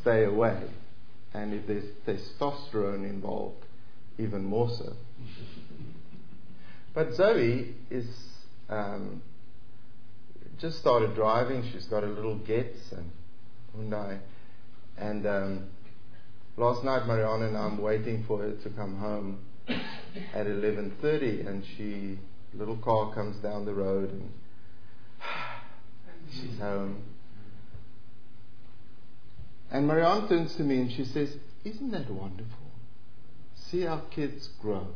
Stay 0.02 0.22
away. 0.22 0.62
And 1.34 1.52
if 1.52 1.66
there's 1.66 1.90
testosterone 2.06 3.10
involved, 3.10 3.64
even 4.18 4.44
more 4.44 4.70
so. 4.70 4.92
But 6.94 7.12
Zoe 7.14 7.74
is 7.90 8.06
um, 8.68 9.20
just 10.60 10.78
started 10.78 11.16
driving. 11.16 11.68
She's 11.72 11.86
got 11.86 12.04
a 12.04 12.06
little 12.06 12.38
Getz 12.38 12.92
and 12.92 13.10
Hyundai. 13.76 14.18
And 14.96 15.26
um, 15.26 15.66
last 16.56 16.84
night, 16.84 17.06
Mariana 17.06 17.48
and 17.48 17.56
I'm 17.56 17.78
waiting 17.78 18.24
for 18.26 18.38
her 18.38 18.52
to 18.52 18.70
come 18.70 18.96
home 18.96 19.40
at 19.68 20.46
11:30, 20.46 21.46
and 21.46 21.64
she 21.76 22.18
little 22.54 22.76
car 22.76 23.12
comes 23.14 23.36
down 23.38 23.64
the 23.64 23.74
road, 23.74 24.10
and 24.10 24.32
she's 26.32 26.58
home. 26.58 27.02
And 29.70 29.86
Marianne 29.86 30.28
turns 30.28 30.54
to 30.56 30.62
me 30.62 30.80
and 30.80 30.92
she 30.92 31.04
says, 31.04 31.36
"Isn't 31.64 31.90
that 31.90 32.10
wonderful? 32.10 32.70
See 33.54 33.86
our 33.86 34.00
kids 34.10 34.48
grow." 34.60 34.88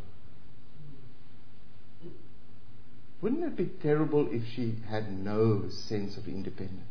Wouldn't 3.20 3.44
it 3.44 3.56
be 3.56 3.66
terrible 3.66 4.28
if 4.30 4.46
she 4.54 4.76
had 4.88 5.12
no 5.12 5.68
sense 5.68 6.16
of 6.16 6.26
independence? 6.26 6.86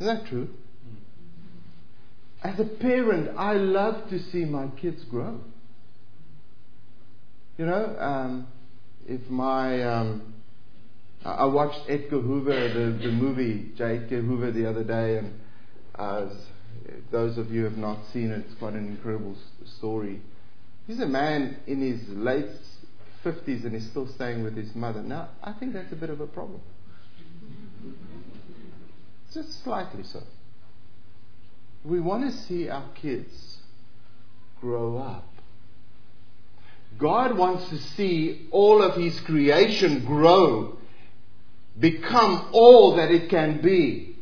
Isn't 0.00 0.14
that 0.14 0.26
true? 0.28 0.48
As 2.42 2.60
a 2.60 2.64
parent, 2.64 3.36
I 3.38 3.54
love 3.54 4.10
to 4.10 4.18
see 4.30 4.44
my 4.44 4.68
kids 4.80 5.02
grow. 5.04 5.40
You 7.56 7.66
know, 7.66 7.96
um, 7.98 8.48
if 9.06 9.30
my 9.30 9.82
um, 9.84 10.34
I 11.24 11.46
watched 11.46 11.80
Edgar 11.88 12.20
Hoover, 12.20 12.68
the, 12.68 12.98
the 13.02 13.12
movie 13.12 13.72
J. 13.78 13.96
Edgar 13.96 14.20
Hoover, 14.20 14.50
the 14.50 14.68
other 14.68 14.84
day, 14.84 15.18
and 15.18 15.32
uh, 15.94 16.26
those 17.10 17.38
of 17.38 17.50
you 17.50 17.60
who 17.60 17.64
have 17.64 17.78
not 17.78 17.98
seen 18.12 18.30
it, 18.30 18.44
it's 18.46 18.58
quite 18.58 18.74
an 18.74 18.86
incredible 18.88 19.36
story. 19.78 20.20
He's 20.86 21.00
a 21.00 21.06
man 21.06 21.56
in 21.66 21.80
his 21.80 22.06
late 22.10 22.50
50s 23.24 23.64
and 23.64 23.72
he's 23.72 23.88
still 23.88 24.06
staying 24.14 24.42
with 24.42 24.54
his 24.54 24.74
mother. 24.74 25.00
Now, 25.02 25.30
I 25.42 25.52
think 25.54 25.72
that's 25.72 25.92
a 25.92 25.96
bit 25.96 26.10
of 26.10 26.20
a 26.20 26.26
problem. 26.26 26.60
Just 29.34 29.64
slightly 29.64 30.04
so. 30.04 30.22
We 31.84 31.98
want 31.98 32.30
to 32.30 32.38
see 32.44 32.68
our 32.68 32.88
kids 32.94 33.58
grow 34.60 34.96
up. 34.98 35.26
God 36.96 37.36
wants 37.36 37.68
to 37.70 37.78
see 37.78 38.46
all 38.52 38.80
of 38.80 38.94
His 38.94 39.18
creation 39.20 40.04
grow, 40.04 40.78
become 41.78 42.48
all 42.52 42.94
that 42.94 43.10
it 43.10 43.28
can 43.28 43.60
be, 43.60 44.16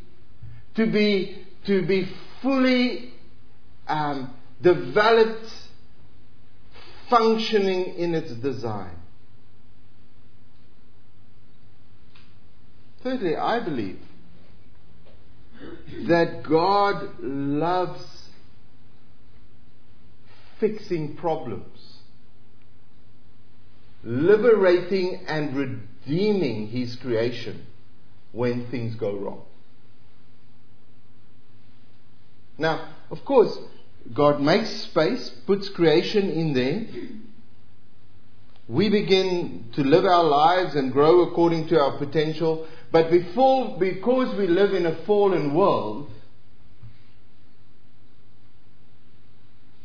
to 0.73 0.87
be, 0.87 1.45
to 1.67 1.85
be 1.85 2.09
fully 2.41 3.13
um, 3.87 4.33
developed, 4.63 5.53
functioning 7.07 7.93
in 7.93 8.15
its 8.15 8.31
design. 8.31 8.95
Thirdly, 13.03 13.35
I 13.35 13.59
believe 13.59 13.99
that 16.07 16.43
God 16.43 17.19
loves 17.19 18.29
fixing 20.59 21.15
problems, 21.15 21.97
liberating 24.03 25.25
and 25.27 25.55
redeeming 25.55 26.67
His 26.67 26.95
creation 26.95 27.65
when 28.31 28.67
things 28.67 28.95
go 28.95 29.15
wrong. 29.15 29.43
Now, 32.57 32.89
of 33.09 33.25
course, 33.25 33.57
God 34.13 34.41
makes 34.41 34.69
space, 34.69 35.29
puts 35.45 35.69
creation 35.69 36.29
in 36.29 36.53
there. 36.53 36.85
We 38.67 38.89
begin 38.89 39.69
to 39.73 39.83
live 39.83 40.05
our 40.05 40.23
lives 40.23 40.75
and 40.75 40.91
grow 40.91 41.21
according 41.21 41.67
to 41.67 41.79
our 41.79 41.97
potential. 41.97 42.67
But 42.93 43.11
before, 43.11 43.77
because 43.77 44.37
we 44.37 44.47
live 44.47 44.73
in 44.73 44.85
a 44.85 45.03
fallen 45.05 45.53
world, 45.53 46.09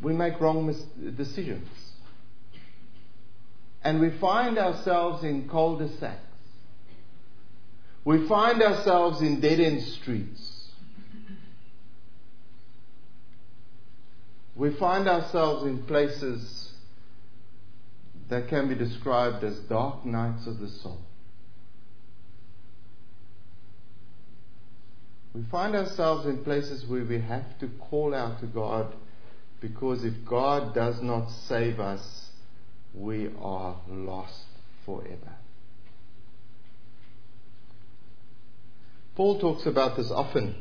we 0.01 0.13
make 0.13 0.41
wrong 0.41 0.67
mis- 0.67 1.17
decisions. 1.17 1.67
And 3.83 4.01
we 4.01 4.11
find 4.21 4.59
ourselves 4.59 5.25
in 5.25 5.49
cul 5.49 5.79
de 5.79 5.89
sacs. 5.99 6.21
We 8.05 8.29
find 8.29 8.63
ourselves 8.63 9.23
in 9.23 9.41
dead 9.41 9.59
end 9.59 9.83
streets. 9.83 10.59
we 14.59 14.75
find 14.75 15.09
ourselves 15.09 15.63
in 15.65 15.85
places 15.85 16.73
that 18.29 18.49
can 18.49 18.69
be 18.69 18.75
described 18.75 19.45
as 19.45 19.57
dark 19.61 20.05
nights 20.05 20.49
of 20.49 20.59
the 20.59 20.69
soul. 20.69 20.99
We 25.39 25.45
find 25.53 25.77
ourselves 25.77 26.27
in 26.27 26.43
places 26.43 26.85
where 26.89 27.05
we 27.05 27.21
have 27.21 27.61
to 27.61 27.69
call 27.79 28.13
out 28.13 28.41
to 28.41 28.47
God 28.47 28.93
because 29.61 30.03
if 30.03 30.15
God 30.27 30.75
does 30.75 31.01
not 31.01 31.31
save 31.47 31.79
us, 31.79 32.31
we 32.93 33.31
are 33.41 33.77
lost 33.87 34.43
forever. 34.85 35.37
Paul 39.15 39.39
talks 39.39 39.65
about 39.67 39.97
this 39.97 40.11
often. 40.11 40.57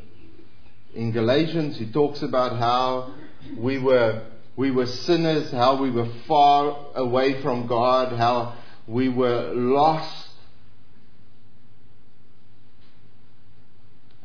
In 0.93 1.12
Galatians, 1.12 1.79
he 1.79 1.91
talks 1.91 2.22
about 2.22 2.60
how 2.60 3.15
we 3.57 3.79
were, 3.79 4.27
we 4.55 4.69
were 4.69 4.86
sinners, 4.86 5.50
how 5.50 5.81
we 5.81 5.89
were 5.89 6.10
far 6.27 6.86
away 6.93 7.41
from 7.41 7.65
God, 7.65 8.15
how 8.15 8.55
we 8.86 9.10
were 9.10 9.53
lost. 9.55 10.26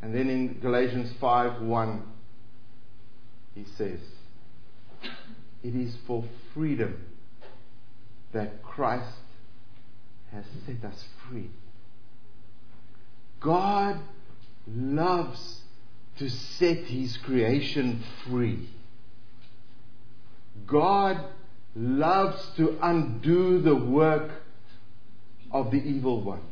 And 0.03 0.13
then 0.13 0.29
in 0.29 0.59
Galatians 0.61 1.13
5 1.21 1.63
1, 1.63 2.03
he 3.55 3.65
says, 3.77 4.01
It 5.63 5.77
is 5.77 5.97
for 6.07 6.25
freedom 6.53 7.07
that 8.33 8.63
Christ 8.63 9.17
has 10.33 10.45
set 10.67 10.85
us 10.85 11.05
free. 11.29 11.51
God 13.41 14.01
loves 14.67 15.61
to 16.19 16.29
set 16.29 16.79
his 16.79 17.17
creation 17.19 18.03
free. 18.27 18.69
God 20.67 21.25
loves 21.75 22.45
to 22.57 22.77
undo 22.83 23.61
the 23.61 23.75
work 23.75 24.31
of 25.51 25.71
the 25.71 25.79
evil 25.79 26.23
one. 26.23 26.43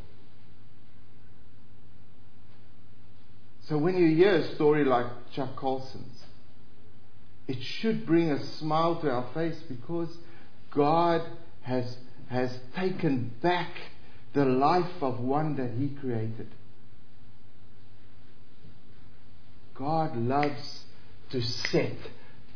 So 3.71 3.77
when 3.77 3.95
you 3.95 4.13
hear 4.13 4.35
a 4.35 4.55
story 4.55 4.83
like 4.83 5.05
Chuck 5.33 5.55
Colson's, 5.55 6.25
it 7.47 7.63
should 7.63 8.05
bring 8.05 8.29
a 8.29 8.45
smile 8.57 8.99
to 8.99 9.09
our 9.09 9.33
face 9.33 9.57
because 9.69 10.09
God 10.71 11.21
has, 11.61 11.95
has 12.27 12.59
taken 12.75 13.31
back 13.41 13.71
the 14.33 14.43
life 14.43 15.01
of 15.01 15.21
one 15.21 15.55
that 15.55 15.71
He 15.79 15.87
created. 15.87 16.49
God 19.73 20.17
loves 20.17 20.83
to 21.29 21.41
set 21.41 21.95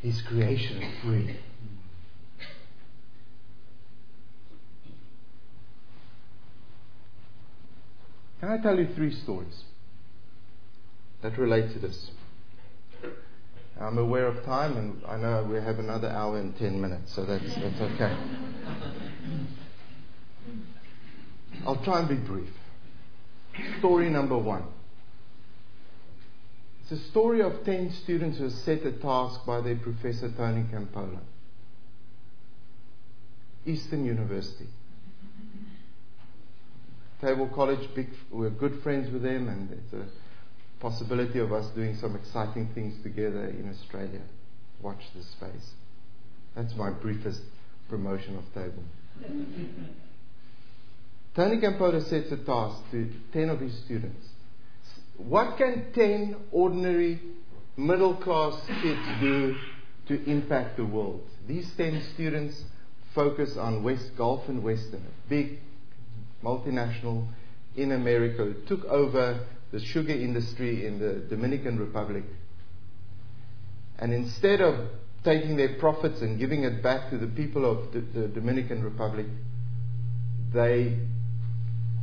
His 0.02 0.22
creation 0.22 0.84
free. 1.02 1.38
Can 8.42 8.50
I 8.50 8.58
tell 8.58 8.78
you 8.78 8.94
three 8.94 9.14
stories 9.14 9.64
that 11.26 11.40
relate 11.40 11.74
to 11.74 11.80
this? 11.80 12.12
I'm 13.82 13.98
aware 13.98 14.28
of 14.28 14.46
time, 14.46 14.78
and 14.78 15.02
I 15.08 15.18
know 15.18 15.44
we 15.50 15.56
have 15.56 15.80
another 15.80 16.08
hour 16.08 16.38
and 16.38 16.56
ten 16.58 16.80
minutes, 16.80 17.16
so 17.16 17.26
that's, 17.26 17.44
that's 17.56 17.82
okay. 17.82 18.16
I'll 21.66 21.84
try 21.84 22.00
and 22.00 22.08
be 22.08 22.16
brief. 22.16 22.50
Story 23.80 24.10
number 24.10 24.38
one. 24.38 24.66
It's 26.84 26.92
a 26.92 27.10
story 27.10 27.42
of 27.42 27.66
ten 27.66 27.92
students 27.92 28.38
who 28.38 28.46
are 28.46 28.50
set 28.52 28.86
a 28.86 28.92
task 28.92 29.46
by 29.48 29.62
their 29.62 29.78
professor, 29.78 30.32
Tony 30.32 30.64
Campolo. 30.72 31.20
Eastern 33.66 34.06
University. 34.06 34.68
Tabor 37.20 37.48
College, 37.48 37.90
big, 37.96 38.10
we're 38.30 38.52
good 38.52 38.84
friends 38.84 39.12
with 39.12 39.24
them, 39.24 39.50
and 39.50 39.72
it's 39.72 39.94
a 39.94 40.06
possibility 40.86 41.40
of 41.40 41.52
us 41.52 41.66
doing 41.74 41.98
some 41.98 42.16
exciting 42.16 42.70
things 42.76 42.94
together 43.02 43.46
in 43.46 43.68
Australia. 43.72 44.22
Watch 44.84 45.02
this 45.16 45.26
space. 45.32 45.72
That's 46.56 46.76
my 46.76 46.92
briefest 46.92 47.42
promotion 47.90 48.38
of 48.38 48.44
Tabor. 48.54 48.84
Tony 51.36 51.58
Campolo 51.58 52.08
sets 52.08 52.32
a 52.32 52.38
task 52.38 52.78
to 52.92 53.12
10 53.34 53.50
of 53.50 53.62
his 53.62 53.76
students. 53.80 54.28
What 55.18 55.58
can 55.58 55.92
10 55.92 56.36
ordinary 56.52 57.20
middle 57.76 58.14
class 58.14 58.54
kids 58.84 59.02
do 59.20 59.56
to 60.08 60.24
impact 60.30 60.78
the 60.78 60.86
world? 60.86 61.28
These 61.48 61.68
10 61.78 62.00
students 62.14 62.64
focus 63.16 63.58
on 63.58 63.82
West 63.84 64.12
Gulf 64.16 64.48
and 64.50 64.64
Western, 64.64 65.02
a 65.02 65.30
big 65.30 65.58
multinational 66.44 67.26
in 67.76 67.92
America 67.92 68.44
who 68.44 68.54
took 68.68 68.86
over 68.86 69.40
the 69.72 69.80
sugar 69.80 70.14
industry 70.14 70.86
in 70.86 71.00
the 71.00 71.26
Dominican 71.30 71.80
Republic. 71.80 72.24
And 74.00 74.14
instead 74.14 74.62
of 74.62 74.90
taking 75.24 75.58
their 75.58 75.76
profits 75.80 76.22
and 76.22 76.40
giving 76.40 76.64
it 76.64 76.84
back 76.84 77.10
to 77.10 77.18
the 77.18 77.28
people 77.28 77.70
of 77.70 77.92
the, 77.94 78.02
the 78.02 78.28
Dominican 78.28 78.84
Republic, 78.84 79.26
they 80.54 80.98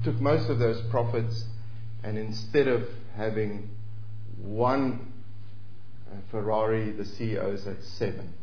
took 0.04 0.20
most 0.20 0.50
of 0.50 0.58
those 0.58 0.80
profits 0.90 1.44
and 2.02 2.18
instead 2.18 2.66
of 2.66 2.84
having 3.16 3.70
one 4.38 5.12
uh, 6.10 6.16
Ferrari, 6.30 6.90
the 6.90 7.04
CEOs 7.04 7.64
had 7.64 7.82
seven. 7.82 8.34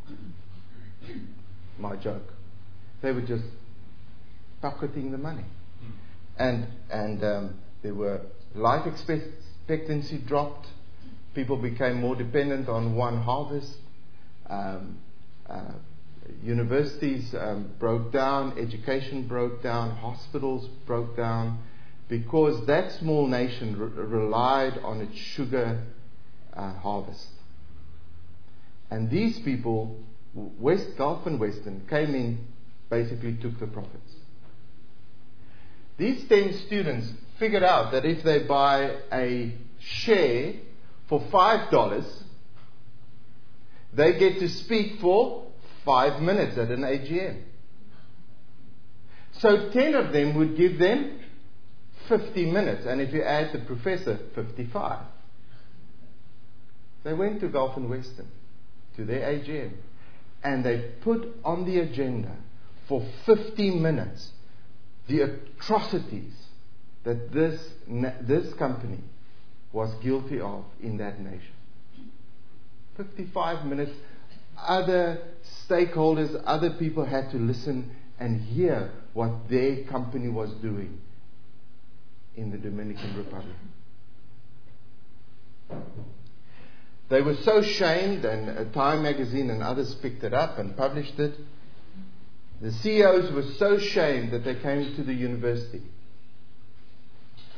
My 1.77 1.95
joke. 1.95 2.33
They 3.01 3.11
were 3.11 3.21
just 3.21 3.43
pocketing 4.61 5.11
the 5.11 5.17
money. 5.17 5.45
And, 6.37 6.67
and 6.89 7.23
um, 7.23 7.59
there 7.83 7.93
were 7.93 8.21
life 8.55 8.85
expectancy 8.87 10.17
dropped. 10.17 10.67
People 11.35 11.57
became 11.57 12.01
more 12.01 12.15
dependent 12.15 12.67
on 12.67 12.95
one 12.95 13.21
harvest. 13.21 13.77
Um, 14.49 14.97
uh, 15.47 15.73
universities 16.43 17.33
um, 17.35 17.71
broke 17.79 18.11
down, 18.11 18.57
education 18.57 19.27
broke 19.27 19.63
down, 19.63 19.91
hospitals 19.97 20.67
broke 20.85 21.15
down, 21.15 21.59
because 22.07 22.65
that 22.67 22.91
small 22.93 23.27
nation 23.27 23.77
re- 23.77 24.03
relied 24.03 24.77
on 24.79 25.01
its 25.01 25.17
sugar 25.17 25.83
uh, 26.53 26.73
harvest. 26.73 27.27
And 28.91 29.09
these 29.09 29.39
people, 29.39 29.97
West 30.33 30.97
Gulf 30.97 31.25
and 31.25 31.39
Western, 31.39 31.85
came 31.87 32.15
in, 32.15 32.47
basically 32.89 33.35
took 33.35 33.59
the 33.59 33.67
profits. 33.67 34.15
These 35.97 36.27
10 36.27 36.53
students 36.65 37.11
figured 37.39 37.63
out 37.63 37.93
that 37.93 38.05
if 38.05 38.23
they 38.23 38.39
buy 38.43 38.97
a 39.11 39.55
share 39.79 40.53
for 41.07 41.21
$5, 41.21 42.23
they 43.93 44.19
get 44.19 44.39
to 44.39 44.49
speak 44.49 44.99
for 44.99 45.47
five 45.85 46.21
minutes 46.21 46.57
at 46.57 46.69
an 46.69 46.81
AGM. 46.81 47.41
So 49.39 49.71
10 49.71 49.95
of 49.95 50.11
them 50.11 50.35
would 50.35 50.57
give 50.57 50.77
them 50.77 51.19
50 52.09 52.51
minutes, 52.51 52.85
and 52.85 53.01
if 53.01 53.13
you 53.13 53.23
add 53.23 53.53
the 53.53 53.59
professor, 53.59 54.19
55. 54.35 54.99
They 57.03 57.13
went 57.13 57.39
to 57.39 57.47
Gulf 57.47 57.77
and 57.77 57.89
Western, 57.89 58.27
to 58.97 59.05
their 59.05 59.21
AGM, 59.21 59.71
and 60.43 60.65
they 60.65 60.91
put 61.01 61.27
on 61.45 61.65
the 61.65 61.79
agenda 61.79 62.35
for 62.87 63.05
50 63.25 63.71
minutes 63.75 64.31
the 65.07 65.21
atrocities 65.21 66.33
that 67.09 67.31
this, 67.33 67.59
this 68.21 68.53
company 68.53 68.99
was 69.73 69.91
guilty 70.03 70.39
of 70.39 70.63
in 70.79 70.97
that 70.97 71.19
nation. 71.19 71.53
55 72.97 73.65
minutes, 73.65 73.91
other 74.55 75.19
stakeholders, 75.67 76.39
other 76.45 76.69
people 76.69 77.03
had 77.03 77.31
to 77.31 77.37
listen 77.37 77.89
and 78.19 78.39
hear 78.39 78.91
what 79.13 79.49
their 79.49 79.85
company 79.85 80.29
was 80.29 80.51
doing 80.61 81.01
in 82.35 82.51
the 82.51 82.57
Dominican 82.59 83.17
Republic. 83.17 83.55
They 87.09 87.23
were 87.23 87.37
so 87.37 87.63
shamed, 87.63 88.23
and 88.23 88.49
uh, 88.49 88.71
Time 88.71 89.01
magazine 89.01 89.49
and 89.49 89.63
others 89.63 89.95
picked 89.95 90.23
it 90.23 90.35
up 90.35 90.59
and 90.59 90.77
published 90.77 91.17
it. 91.17 91.33
The 92.61 92.71
CEOs 92.71 93.31
were 93.31 93.51
so 93.57 93.79
shamed 93.79 94.31
that 94.31 94.43
they 94.45 94.53
came 94.53 94.95
to 94.95 95.03
the 95.03 95.13
university. 95.13 95.81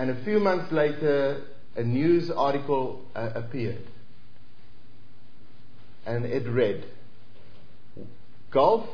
And 0.02 0.10
a 0.10 0.24
few 0.24 0.40
months 0.40 0.72
later, 0.72 1.44
a 1.76 1.84
news 1.84 2.32
article 2.32 3.06
uh, 3.16 3.34
appeared. 3.36 3.84
And 6.08 6.26
it 6.26 6.48
read 6.48 6.86
Gulf 8.50 8.90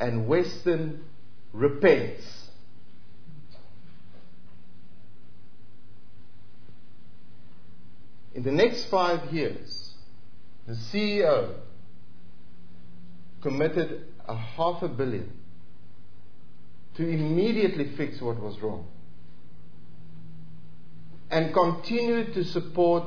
and 0.00 0.26
Western 0.26 1.04
repents. 1.52 2.24
In 8.34 8.42
the 8.42 8.50
next 8.50 8.86
five 8.86 9.32
years, 9.32 9.92
the 10.66 10.74
CEO 10.74 11.54
committed 13.42 14.06
a 14.26 14.34
half 14.34 14.82
a 14.82 14.88
billion 14.88 15.30
to 16.96 17.08
immediately 17.08 17.92
fix 17.96 18.20
what 18.20 18.40
was 18.40 18.58
wrong 18.58 18.88
and 21.30 21.52
continue 21.52 22.32
to 22.32 22.44
support 22.44 23.04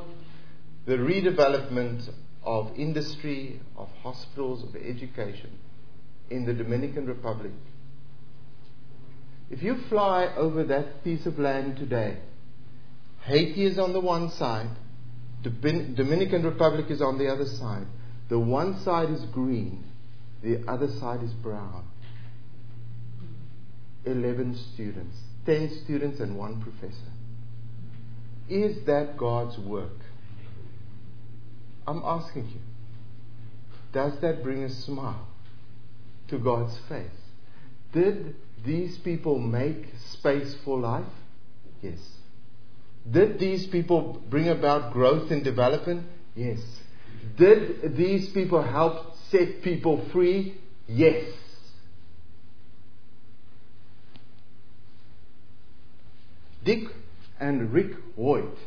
the 0.86 0.94
redevelopment 0.94 2.10
of 2.44 2.72
industry, 2.78 3.60
of 3.78 3.90
hospitals, 4.04 4.64
of 4.64 4.76
education 4.76 5.58
in 6.30 6.46
the 6.46 6.54
Dominican 6.54 7.06
Republic. 7.06 7.52
If 9.50 9.62
you 9.62 9.76
fly 9.90 10.34
over 10.36 10.64
that 10.64 11.04
piece 11.04 11.26
of 11.26 11.38
land 11.38 11.78
today, 11.78 12.18
Haiti 13.24 13.66
is 13.66 13.78
on 13.78 13.94
the 13.94 14.00
one 14.00 14.30
side, 14.32 14.70
Dominican 15.44 16.44
Republic 16.44 16.86
is 16.90 17.02
on 17.02 17.18
the 17.18 17.28
other 17.28 17.46
side. 17.46 17.86
The 18.30 18.40
one 18.40 18.80
side 18.80 19.10
is 19.10 19.26
green, 19.26 19.84
the 20.42 20.64
other 20.68 20.88
side 20.88 21.22
is 21.22 21.34
brown. 21.34 21.86
11 24.06 24.56
students, 24.74 25.18
10 25.46 25.82
students, 25.84 26.20
and 26.20 26.38
one 26.38 26.62
professor. 26.62 27.12
Is 28.50 28.86
that 28.86 29.18
God's 29.18 29.58
work? 29.58 30.00
I'm 31.88 32.02
asking 32.04 32.50
you. 32.50 32.60
Does 33.92 34.20
that 34.22 34.44
bring 34.44 34.64
a 34.64 34.70
smile 34.70 35.28
to 36.30 36.38
God's 36.38 36.78
face? 36.90 37.12
Did 37.92 38.36
these 38.66 38.98
people 39.00 39.40
make 39.40 39.88
space 40.12 40.56
for 40.64 40.80
life? 40.80 41.06
Yes. 41.82 42.00
Did 43.10 43.40
these 43.40 43.68
people 43.68 44.22
bring 44.30 44.48
about 44.48 44.94
growth 44.94 45.32
and 45.32 45.44
development? 45.44 46.06
Yes. 46.36 46.60
Did 47.38 47.98
these 47.98 48.30
people 48.30 48.62
help 48.62 49.16
set 49.30 49.62
people 49.62 50.06
free? 50.12 50.56
Yes. 50.88 51.26
Dick 56.64 56.84
and 57.42 57.74
Rick 57.74 57.94
Hoyt. 58.16 58.58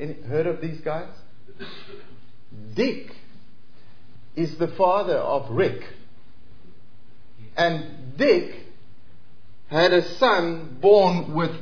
Any, 0.00 0.14
heard 0.14 0.46
of 0.46 0.60
these 0.60 0.80
guys? 0.80 1.10
Dick 2.74 3.12
is 4.34 4.58
the 4.58 4.68
father 4.68 5.16
of 5.16 5.50
Rick. 5.50 5.82
And 7.56 8.16
Dick 8.16 8.54
had 9.68 9.92
a 9.92 10.02
son 10.16 10.78
born 10.80 11.34
with 11.34 11.52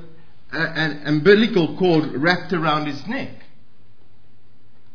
a, 0.52 0.56
an 0.56 1.02
umbilical 1.06 1.76
cord 1.76 2.14
wrapped 2.14 2.52
around 2.52 2.86
his 2.86 3.06
neck. 3.06 3.30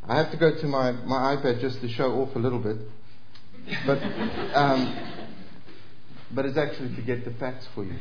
I 0.08 0.17
have 0.17 0.32
to 0.32 0.38
go 0.38 0.56
to 0.56 0.67
my, 0.67 0.93
my 0.93 1.36
iPad 1.36 1.60
just 1.60 1.82
to 1.82 1.89
show 1.89 2.13
off 2.21 2.36
a 2.36 2.39
little 2.39 2.60
bit. 2.60 2.77
But, 3.86 4.01
um, 4.56 4.97
but 6.34 6.45
it's 6.45 6.58
actually 6.58 6.95
to 6.95 7.01
get 7.01 7.25
the 7.25 7.32
facts 7.32 7.67
for 7.75 7.84
you. 7.84 7.95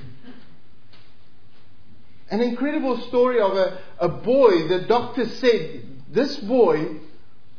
An 2.31 2.41
incredible 2.41 3.01
story 3.09 3.41
of 3.41 3.53
a, 3.53 3.79
a 4.01 4.09
boy. 4.09 4.69
The 4.69 4.85
doctor 4.89 5.29
said 5.29 5.83
this 6.11 6.37
boy 6.39 6.97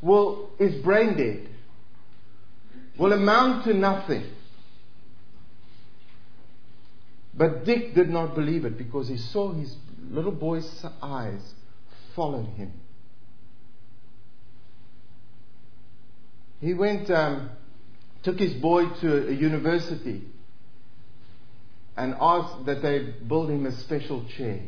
will, 0.02 0.50
is 0.60 0.84
brain 0.84 1.16
dead, 1.16 1.48
will 2.98 3.14
amount 3.14 3.64
to 3.66 3.74
nothing. 3.74 4.26
But 7.34 7.66
Dick 7.66 7.94
did 7.94 8.10
not 8.10 8.36
believe 8.36 8.66
it 8.66 8.78
because 8.78 9.08
he 9.08 9.18
saw 9.18 9.54
his 9.54 9.76
little 10.10 10.32
boy's 10.32 10.86
eyes 11.02 11.54
followed 12.16 12.48
him. 12.56 12.74
He 16.60 16.74
went, 16.74 17.12
um, 17.12 17.52
took 18.24 18.40
his 18.40 18.54
boy 18.54 18.90
to 19.02 19.30
a 19.30 19.32
university 19.32 20.24
and 21.98 22.16
asked 22.22 22.66
that 22.68 22.84
they 22.84 23.00
build 23.28 23.50
him 23.50 23.66
a 23.66 23.72
special 23.72 24.24
chair. 24.38 24.62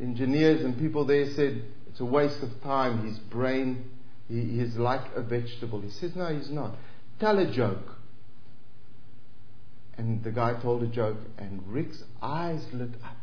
Engineers 0.00 0.64
and 0.64 0.76
people 0.76 1.04
there 1.04 1.30
said 1.34 1.62
it's 1.88 2.00
a 2.00 2.04
waste 2.04 2.42
of 2.42 2.50
time. 2.62 3.06
His 3.06 3.18
brain, 3.18 3.84
he, 4.28 4.60
is 4.60 4.76
like 4.76 5.02
a 5.14 5.22
vegetable. 5.22 5.80
He 5.80 5.90
says, 5.90 6.14
No, 6.16 6.26
he's 6.26 6.50
not. 6.50 6.74
Tell 7.20 7.38
a 7.38 7.50
joke. 7.50 7.94
And 9.96 10.22
the 10.22 10.30
guy 10.30 10.60
told 10.60 10.82
a 10.82 10.86
joke, 10.86 11.18
and 11.38 11.62
Rick's 11.66 12.02
eyes 12.20 12.64
lit 12.72 12.90
up. 13.04 13.16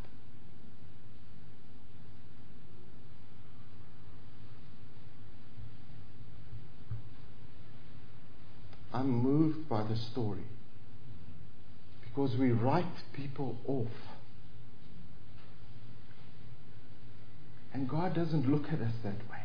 I'm 8.94 9.10
moved 9.10 9.68
by 9.68 9.84
the 9.84 9.98
story 9.98 10.44
because 12.16 12.38
we 12.38 12.52
write 12.52 12.86
people 13.14 13.58
off. 13.68 13.88
And 17.74 17.90
God 17.90 18.14
doesn't 18.14 18.50
look 18.50 18.68
at 18.72 18.80
us 18.80 18.94
that 19.04 19.18
way. 19.30 19.42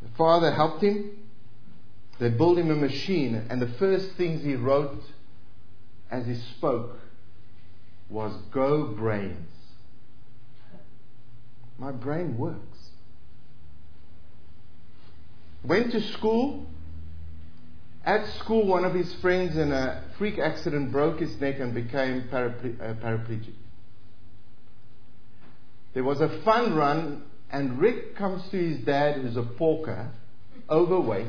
The 0.00 0.08
father 0.16 0.52
helped 0.52 0.82
him. 0.82 1.18
They 2.18 2.30
built 2.30 2.56
him 2.56 2.70
a 2.70 2.74
machine, 2.74 3.34
and 3.50 3.60
the 3.60 3.68
first 3.68 4.12
things 4.12 4.42
he 4.42 4.54
wrote 4.54 5.02
as 6.10 6.26
he 6.26 6.34
spoke 6.56 6.98
was 8.08 8.32
Go 8.50 8.86
brains. 8.86 9.50
My 11.78 11.92
brain 11.92 12.38
works. 12.38 12.78
Went 15.62 15.92
to 15.92 16.00
school, 16.00 16.66
at 18.08 18.26
school, 18.38 18.66
one 18.66 18.86
of 18.86 18.94
his 18.94 19.12
friends 19.16 19.54
in 19.58 19.70
a 19.70 20.02
freak 20.16 20.38
accident 20.38 20.90
broke 20.90 21.20
his 21.20 21.38
neck 21.42 21.60
and 21.60 21.74
became 21.74 22.22
paraple- 22.32 22.80
uh, 22.80 22.94
paraplegic. 22.94 23.52
There 25.92 26.02
was 26.02 26.22
a 26.22 26.40
fun 26.42 26.74
run, 26.74 27.24
and 27.52 27.78
Rick 27.78 28.16
comes 28.16 28.48
to 28.50 28.56
his 28.56 28.78
dad, 28.78 29.20
who's 29.20 29.36
a 29.36 29.42
porker, 29.42 30.10
overweight, 30.70 31.26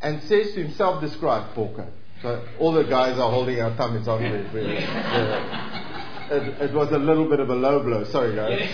and 0.00 0.22
says 0.22 0.54
to 0.54 0.62
himself, 0.62 1.02
Describe 1.02 1.54
porker. 1.54 1.88
So 2.22 2.42
all 2.58 2.72
the 2.72 2.84
guys 2.84 3.18
are 3.18 3.30
holding 3.30 3.60
our 3.60 3.76
thumbs. 3.76 4.06
Really. 4.06 4.78
It, 6.30 6.70
it 6.70 6.72
was 6.72 6.92
a 6.92 6.98
little 6.98 7.28
bit 7.28 7.40
of 7.40 7.50
a 7.50 7.54
low 7.54 7.82
blow. 7.82 8.04
Sorry, 8.04 8.34
guys. 8.34 8.70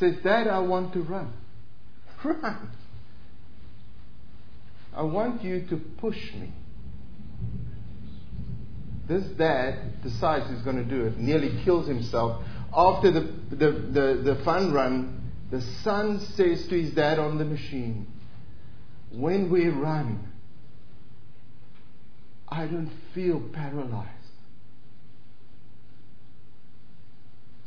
says, 0.00 0.16
Dad, 0.24 0.48
I 0.48 0.58
want 0.58 0.92
to 0.94 1.02
run. 1.02 1.32
I 4.94 5.02
want 5.02 5.42
you 5.42 5.66
to 5.68 5.76
push 5.76 6.32
me. 6.34 6.52
This 9.08 9.24
dad 9.36 10.02
decides 10.02 10.48
he's 10.50 10.62
going 10.62 10.76
to 10.76 10.84
do 10.84 11.06
it, 11.06 11.18
nearly 11.18 11.62
kills 11.64 11.88
himself. 11.88 12.44
After 12.74 13.10
the, 13.10 13.20
the, 13.50 13.72
the, 13.72 14.34
the 14.34 14.42
fun 14.44 14.72
run, 14.72 15.30
the 15.50 15.60
son 15.82 16.20
says 16.34 16.66
to 16.68 16.80
his 16.80 16.94
dad 16.94 17.18
on 17.18 17.38
the 17.38 17.44
machine, 17.44 18.06
When 19.10 19.50
we 19.50 19.68
run, 19.68 20.32
I 22.48 22.66
don't 22.66 22.92
feel 23.14 23.40
paralyzed. 23.52 24.08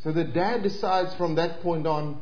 So 0.04 0.12
the 0.12 0.24
dad 0.24 0.64
decides 0.64 1.16
from 1.16 1.36
that 1.36 1.62
point 1.62 1.88
on, 1.88 2.22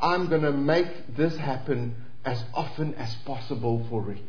I'm 0.00 0.28
going 0.28 0.42
to 0.42 0.52
make 0.52 1.16
this 1.16 1.36
happen 1.36 1.94
as 2.24 2.42
often 2.54 2.94
as 2.94 3.14
possible 3.26 3.86
for 3.90 4.02
Rick. 4.02 4.24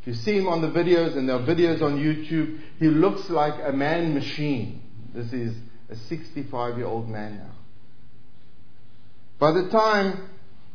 If 0.00 0.06
you 0.06 0.14
see 0.14 0.38
him 0.38 0.48
on 0.48 0.62
the 0.62 0.68
videos, 0.68 1.16
and 1.16 1.28
there 1.28 1.36
are 1.36 1.46
videos 1.46 1.82
on 1.82 1.98
YouTube, 1.98 2.58
he 2.78 2.86
looks 2.86 3.28
like 3.28 3.54
a 3.62 3.72
man 3.72 4.14
machine. 4.14 4.82
This 5.14 5.32
is 5.32 5.54
a 5.90 5.96
65 5.96 6.78
year 6.78 6.86
old 6.86 7.08
man 7.08 7.38
now. 7.38 7.52
By 9.38 9.52
the 9.52 9.68
time 9.68 10.28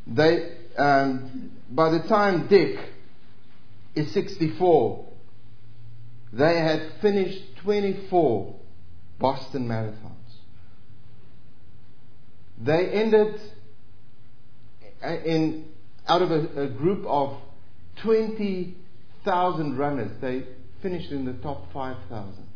they, 0.05 0.57
um, 0.77 1.51
by 1.69 1.89
the 1.89 2.07
time 2.07 2.47
Dick 2.47 2.77
is 3.95 4.11
64, 4.11 5.05
they 6.33 6.59
had 6.59 6.91
finished 7.01 7.41
24 7.63 8.55
Boston 9.19 9.67
marathons. 9.67 10.11
They 12.57 12.89
ended 12.89 13.39
Uh, 15.05 15.21
in 15.23 15.65
out 16.07 16.21
of 16.21 16.31
a, 16.31 16.63
a 16.63 16.67
group 16.67 17.05
of 17.05 17.37
20,000 18.01 19.77
runners. 19.77 20.11
They 20.21 20.45
finished 20.81 21.11
in 21.11 21.25
the 21.25 21.33
top 21.33 21.71
5,000. 21.73 22.47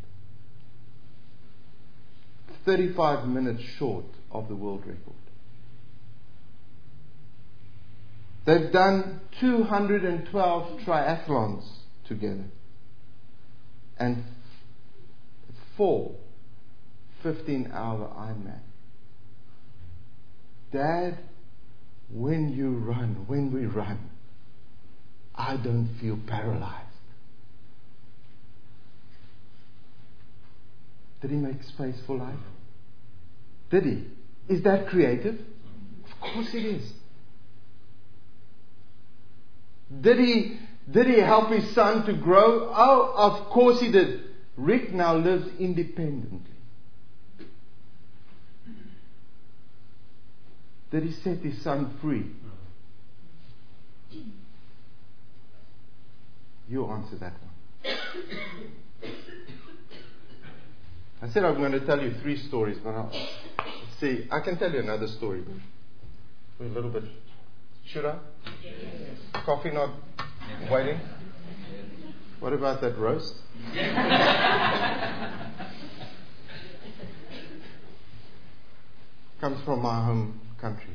35 2.65 3.27
minutes 3.27 3.63
short 3.77 4.05
of 4.31 4.47
the 4.47 4.55
world 4.55 4.81
record. 4.85 5.13
They've 8.45 8.71
done 8.71 9.21
212 9.39 10.81
triathlons 10.81 11.63
together 12.07 12.45
and 13.97 14.23
four 15.77 16.15
15 17.21 17.71
hour 17.73 18.07
Ironman. 18.17 18.59
Dad, 20.71 21.17
when 22.11 22.53
you 22.53 22.71
run, 22.71 23.25
when 23.27 23.51
we 23.51 23.65
run, 23.65 24.09
I 25.35 25.55
don't 25.57 25.89
feel 26.01 26.19
paralyzed. 26.27 26.85
Did 31.21 31.31
he 31.31 31.37
make 31.37 31.61
space 31.63 31.99
for 32.07 32.17
life? 32.17 32.39
Did 33.69 33.83
he? 33.83 34.07
Is 34.47 34.63
that 34.63 34.87
creative? 34.87 35.39
Of 36.05 36.19
course 36.19 36.53
it 36.53 36.65
is. 36.65 36.93
Did 40.01 40.19
he, 40.19 40.57
did 40.89 41.07
he 41.07 41.19
help 41.19 41.49
his 41.49 41.73
son 41.73 42.05
to 42.05 42.13
grow? 42.13 42.71
Oh, 42.73 43.13
of 43.15 43.49
course 43.49 43.79
he 43.79 43.91
did. 43.91 44.21
Rick 44.55 44.93
now 44.93 45.15
lives 45.15 45.47
independently. 45.59 46.58
Did 50.91 51.03
he 51.03 51.11
set 51.11 51.37
his 51.39 51.61
son 51.61 51.97
free? 52.01 52.25
You 56.67 56.85
answer 56.87 57.15
that 57.17 57.33
one. 57.33 57.95
I 61.21 61.29
said 61.29 61.43
I'm 61.43 61.55
going 61.55 61.73
to 61.73 61.85
tell 61.85 62.01
you 62.01 62.13
three 62.21 62.37
stories, 62.47 62.77
but 62.83 62.91
I'll 62.91 63.11
see. 63.99 64.27
I 64.31 64.39
can 64.39 64.57
tell 64.57 64.71
you 64.71 64.79
another 64.79 65.07
story. 65.07 65.43
We're 66.59 66.67
a 66.67 66.69
little 66.69 66.89
bit. 66.89 67.03
Should 67.87 68.05
I? 68.05 68.17
Coffee 69.45 69.71
not 69.71 69.93
waiting? 70.71 70.99
What 72.39 72.53
about 72.53 72.81
that 72.81 72.97
roast? 72.97 73.33
Comes 79.41 79.61
from 79.63 79.81
my 79.81 80.05
home 80.05 80.39
country. 80.61 80.93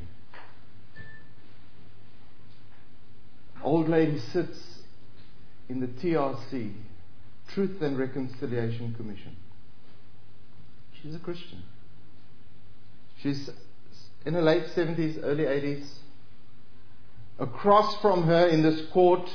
Old 3.63 3.89
lady 3.89 4.19
sits 4.19 4.57
in 5.69 5.79
the 5.79 5.87
TRC, 5.87 6.73
Truth 7.47 7.81
and 7.81 7.97
Reconciliation 7.97 8.93
Commission. 8.95 9.35
She's 11.01 11.15
a 11.15 11.19
Christian. 11.19 11.63
She's 13.21 13.49
in 14.25 14.33
her 14.33 14.41
late 14.41 14.65
70s, 14.75 15.19
early 15.23 15.45
80s. 15.45 15.87
Across 17.39 18.01
from 18.01 18.23
her 18.23 18.47
in 18.47 18.61
this 18.61 18.81
court 18.93 19.29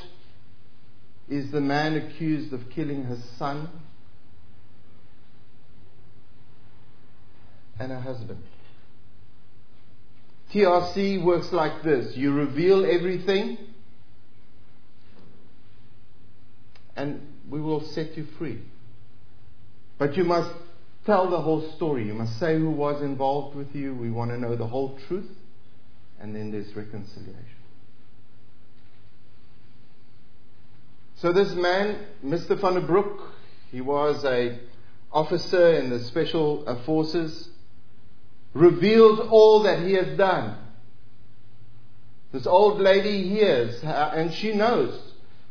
is 1.29 1.51
the 1.53 1.61
man 1.61 1.97
accused 1.97 2.53
of 2.53 2.71
killing 2.71 3.05
her 3.05 3.19
son 3.37 3.69
and 7.79 7.93
her 7.93 8.01
husband. 8.01 8.43
TRC 10.53 11.23
works 11.23 11.53
like 11.53 11.83
this 11.83 12.17
you 12.17 12.33
reveal 12.33 12.85
everything, 12.85 13.59
and 16.97 17.21
we 17.49 17.61
will 17.61 17.81
set 17.81 18.17
you 18.17 18.27
free. 18.39 18.61
But 19.99 20.17
you 20.17 20.25
must 20.25 20.51
tell 21.05 21.29
the 21.29 21.41
whole 21.41 21.71
story. 21.73 22.07
You 22.07 22.15
must 22.15 22.39
say 22.39 22.59
who 22.59 22.71
was 22.71 23.03
involved 23.03 23.55
with 23.55 23.75
you. 23.75 23.95
We 23.95 24.11
want 24.11 24.31
to 24.31 24.39
know 24.39 24.57
the 24.57 24.67
whole 24.67 24.99
truth. 25.07 25.31
And 26.19 26.35
then 26.35 26.51
there's 26.51 26.75
reconciliation. 26.75 27.37
So 31.17 31.33
this 31.35 31.53
man, 31.53 31.99
Mr. 32.25 32.59
van 32.59 32.75
der 32.75 32.81
Broek, 32.81 33.21
he 33.71 33.83
was 33.83 34.25
a 34.25 34.59
officer 35.13 35.75
in 35.75 35.91
the 35.91 36.01
special 36.01 36.65
forces, 36.87 37.50
revealed 38.55 39.21
all 39.31 39.63
that 39.63 39.81
he 39.87 39.95
has 39.95 40.17
done. 40.17 40.57
This 42.33 42.47
old 42.47 42.81
lady 42.81 43.29
hears, 43.29 43.83
uh, 43.83 44.13
and 44.15 44.33
she 44.33 44.53
knows 44.53 44.99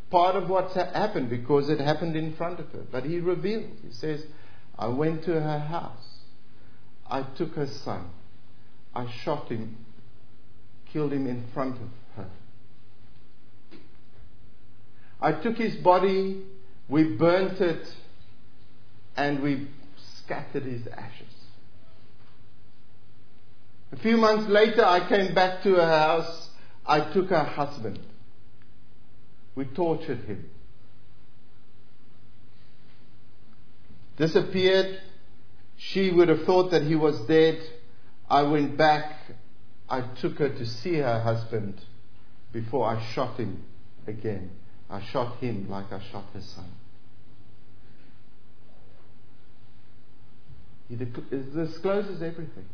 part 0.09 0.35
of 0.35 0.49
what's 0.49 0.73
happened 0.73 1.29
because 1.29 1.69
it 1.69 1.79
happened 1.79 2.15
in 2.15 2.33
front 2.35 2.59
of 2.59 2.71
her. 2.71 2.83
But 2.91 3.05
he 3.05 3.19
reveals, 3.19 3.77
he 3.85 3.91
says, 3.91 4.25
I 4.77 4.87
went 4.87 5.23
to 5.25 5.39
her 5.39 5.59
house. 5.59 6.05
I 7.09 7.23
took 7.23 7.55
her 7.55 7.67
son. 7.67 8.09
I 8.95 9.11
shot 9.23 9.49
him, 9.49 9.77
killed 10.91 11.13
him 11.13 11.27
in 11.27 11.45
front 11.53 11.75
of 11.75 11.89
her. 12.15 12.29
I 15.21 15.33
took 15.33 15.57
his 15.57 15.75
body, 15.75 16.43
we 16.87 17.03
burnt 17.03 17.59
it, 17.59 17.93
and 19.15 19.41
we 19.41 19.67
scattered 20.23 20.63
his 20.63 20.87
ashes. 20.87 21.38
A 23.91 23.97
few 23.97 24.17
months 24.17 24.49
later, 24.49 24.85
I 24.85 25.07
came 25.07 25.33
back 25.33 25.63
to 25.63 25.75
her 25.75 25.87
house. 25.87 26.49
I 26.85 27.11
took 27.11 27.29
her 27.29 27.43
husband. 27.43 27.99
We 29.55 29.65
tortured 29.65 30.19
him. 30.25 30.49
disappeared. 34.19 34.99
She 35.77 36.11
would 36.11 36.27
have 36.27 36.43
thought 36.43 36.71
that 36.71 36.83
he 36.83 36.95
was 36.95 37.19
dead. 37.21 37.57
I 38.29 38.43
went 38.43 38.77
back. 38.77 39.15
I 39.89 40.01
took 40.01 40.37
her 40.37 40.49
to 40.49 40.65
see 40.65 40.95
her 40.95 41.21
husband 41.21 41.81
before 42.51 42.87
I 42.87 43.03
shot 43.13 43.37
him 43.37 43.63
again. 44.05 44.51
I 44.89 45.01
shot 45.01 45.37
him 45.37 45.67
like 45.69 45.91
I 45.91 46.01
shot 46.11 46.25
her 46.33 46.41
son. 46.41 46.69
He 50.89 50.95
discloses 50.95 52.21
everything. 52.21 52.65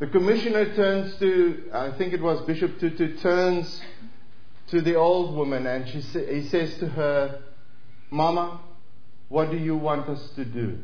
The 0.00 0.06
commissioner 0.08 0.74
turns 0.74 1.16
to, 1.20 1.70
I 1.72 1.92
think 1.92 2.12
it 2.12 2.20
was 2.20 2.40
Bishop 2.46 2.80
Tutu, 2.80 3.16
turns 3.18 3.80
to 4.68 4.80
the 4.80 4.96
old 4.96 5.36
woman 5.36 5.66
and 5.66 5.88
she 5.88 6.00
he 6.00 6.48
says 6.48 6.76
to 6.78 6.88
her, 6.88 7.42
Mama, 8.10 8.60
what 9.28 9.50
do 9.50 9.56
you 9.56 9.76
want 9.76 10.08
us 10.08 10.30
to 10.36 10.44
do? 10.44 10.78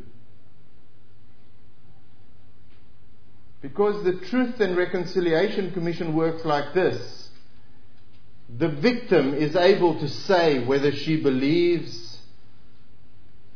Because 3.63 4.03
the 4.05 4.15
Truth 4.27 4.61
and 4.61 4.77
Reconciliation 4.77 5.73
Commission 5.73 6.15
works 6.15 6.45
like 6.45 6.73
this. 6.73 7.29
The 8.59 8.69
victim 8.69 9.35
is 9.35 9.55
able 9.55 9.99
to 10.01 10.09
say 10.09 10.65
whether 10.65 10.93
she 10.93 11.21
believes 11.21 12.19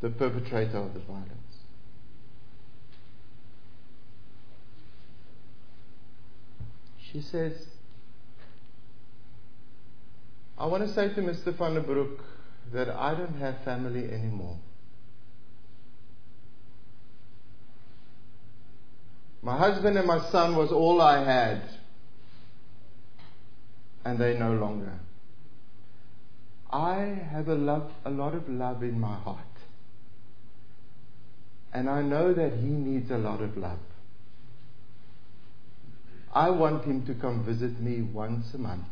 the 0.00 0.10
perpetrator 0.10 0.78
of 0.78 0.94
the 0.94 1.00
violence. 1.00 1.43
She 7.14 7.20
says, 7.20 7.52
I 10.58 10.66
want 10.66 10.82
to 10.82 10.92
say 10.92 11.14
to 11.14 11.20
Mr. 11.20 11.56
Van 11.56 11.74
der 11.74 11.80
Broek, 11.80 12.24
that 12.72 12.88
I 12.88 13.14
don't 13.14 13.36
have 13.36 13.62
family 13.64 14.10
anymore. 14.10 14.58
My 19.42 19.56
husband 19.56 19.96
and 19.96 20.08
my 20.08 20.28
son 20.32 20.56
was 20.56 20.72
all 20.72 21.00
I 21.00 21.22
had, 21.22 21.62
and 24.04 24.18
they 24.18 24.36
no 24.36 24.54
longer. 24.54 24.98
I 26.72 26.96
have 27.30 27.46
a, 27.46 27.54
love, 27.54 27.92
a 28.04 28.10
lot 28.10 28.34
of 28.34 28.48
love 28.48 28.82
in 28.82 28.98
my 28.98 29.14
heart, 29.14 29.38
and 31.72 31.88
I 31.88 32.02
know 32.02 32.34
that 32.34 32.54
he 32.54 32.66
needs 32.66 33.12
a 33.12 33.18
lot 33.18 33.40
of 33.40 33.56
love. 33.56 33.78
I 36.34 36.50
want 36.50 36.84
him 36.84 37.06
to 37.06 37.14
come 37.14 37.44
visit 37.44 37.80
me 37.80 38.02
once 38.02 38.52
a 38.54 38.58
month 38.58 38.86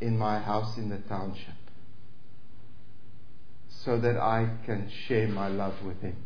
in 0.00 0.16
my 0.16 0.38
house 0.38 0.78
in 0.78 0.88
the 0.88 0.96
township 0.96 1.54
so 3.84 4.00
that 4.00 4.16
I 4.16 4.48
can 4.64 4.90
share 5.06 5.28
my 5.28 5.48
love 5.48 5.74
with 5.84 6.00
him. 6.00 6.16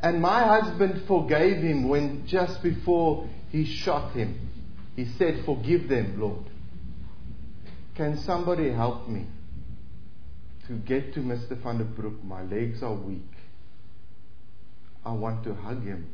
And 0.00 0.22
my 0.22 0.46
husband 0.46 1.02
forgave 1.06 1.58
him 1.58 1.88
when 1.88 2.26
just 2.26 2.62
before 2.62 3.28
he 3.50 3.66
shot 3.66 4.12
him, 4.12 4.48
he 4.96 5.04
said, 5.04 5.44
Forgive 5.44 5.88
them, 5.88 6.18
Lord. 6.20 6.44
Can 7.94 8.16
somebody 8.18 8.70
help 8.70 9.08
me 9.08 9.26
to 10.66 10.74
get 10.74 11.12
to 11.14 11.20
Mr. 11.20 11.60
van 11.62 11.78
der 11.78 11.84
Broek? 11.84 12.22
My 12.24 12.42
legs 12.42 12.82
are 12.82 12.94
weak. 12.94 13.32
I 15.04 15.12
want 15.12 15.44
to 15.44 15.54
hug 15.54 15.82
him 15.82 16.06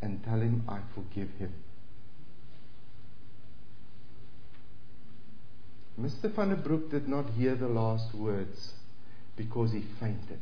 and 0.00 0.22
tell 0.24 0.40
him 0.40 0.64
I 0.68 0.78
forgive 0.94 1.30
him. 1.38 1.52
Mr. 6.00 6.32
van 6.34 6.50
der 6.50 6.56
Broek 6.56 6.90
did 6.90 7.08
not 7.08 7.30
hear 7.30 7.56
the 7.56 7.68
last 7.68 8.14
words 8.14 8.72
because 9.36 9.72
he 9.72 9.84
fainted. 9.98 10.40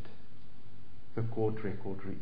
The 1.15 1.23
court 1.23 1.65
record 1.65 2.05
reads. 2.05 2.21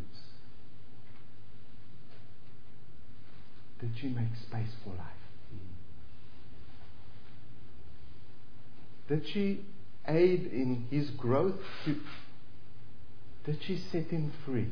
Did 3.81 3.91
she 4.01 4.09
make 4.09 4.37
space 4.47 4.73
for 4.85 4.91
life? 4.91 5.25
Did 9.09 9.27
she 9.33 9.65
aid 10.07 10.47
in 10.47 10.87
his 10.91 11.11
growth? 11.11 11.61
Did 13.45 13.59
she 13.67 13.77
set 13.91 14.07
him 14.07 14.33
free? 14.47 14.69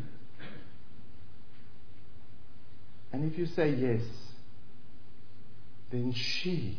And 3.12 3.30
if 3.30 3.38
you 3.38 3.46
say 3.46 3.70
yes, 3.70 4.02
then 5.90 6.12
she 6.12 6.78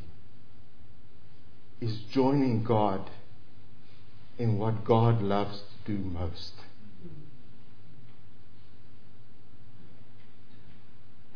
is 1.79 1.95
joining 2.11 2.63
God 2.63 3.09
in 4.39 4.57
what 4.57 4.83
God 4.83 5.21
loves 5.21 5.59
to 5.85 5.95
do 5.95 6.03
most. 6.03 6.53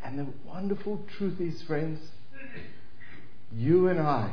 And 0.02 0.18
the 0.18 0.26
wonderful 0.46 1.04
truth 1.16 1.40
is, 1.40 1.62
friends, 1.62 2.00
you 3.54 3.88
and 3.88 4.00
I 4.00 4.32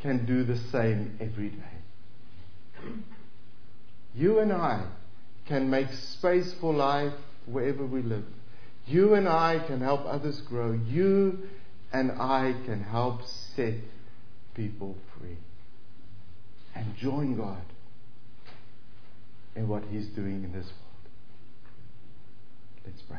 can 0.00 0.24
do 0.24 0.42
the 0.42 0.56
same 0.56 1.18
every 1.20 1.50
day. 1.50 2.92
You 4.14 4.40
and 4.40 4.52
I 4.52 4.86
can 5.46 5.70
make 5.70 5.92
space 5.92 6.54
for 6.54 6.72
life 6.72 7.12
wherever 7.46 7.84
we 7.84 8.02
live. 8.02 8.24
You 8.86 9.14
and 9.14 9.28
I 9.28 9.60
can 9.66 9.80
help 9.80 10.04
others 10.06 10.40
grow. 10.40 10.72
You 10.72 11.48
and 11.92 12.12
I 12.12 12.54
can 12.64 12.82
help 12.82 13.24
set 13.26 13.74
people 14.54 14.96
free. 15.18 15.36
And 16.74 16.96
join 16.96 17.36
God 17.36 17.62
in 19.56 19.68
what 19.68 19.84
He's 19.90 20.06
doing 20.08 20.44
in 20.44 20.52
this 20.52 20.66
world. 20.66 20.76
Let's 22.86 23.02
pray. 23.02 23.18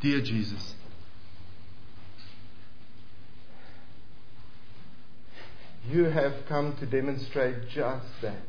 Dear 0.00 0.20
Jesus, 0.20 0.74
you 5.90 6.04
have 6.04 6.34
come 6.48 6.76
to 6.76 6.86
demonstrate 6.86 7.68
just 7.68 8.06
that. 8.22 8.42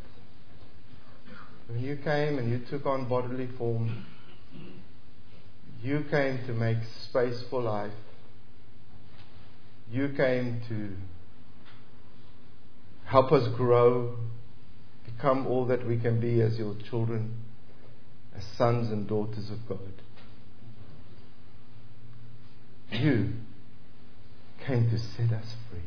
When 1.70 1.82
you 1.82 1.98
came 1.98 2.40
and 2.40 2.50
you 2.50 2.60
took 2.68 2.88
on 2.88 3.08
bodily 3.08 3.48
form, 3.58 4.06
you 5.84 6.04
came 6.10 6.40
to 6.48 6.54
make 6.54 6.78
space 7.04 7.44
for 7.50 7.62
life. 7.62 7.94
You 9.92 10.10
came 10.18 10.62
to 10.68 10.96
help 13.06 13.32
us 13.32 13.48
grow, 13.56 14.18
become 15.06 15.46
all 15.46 15.66
that 15.68 15.86
we 15.86 16.00
can 16.00 16.20
be 16.20 16.42
as 16.42 16.58
your 16.58 16.76
children, 16.90 17.36
as 18.36 18.44
sons 18.58 18.92
and 18.92 19.08
daughters 19.08 19.52
of 19.52 19.60
God. 19.68 19.94
You 22.92 23.34
came 24.66 24.90
to 24.90 24.98
set 24.98 25.32
us 25.32 25.56
free. 25.70 25.82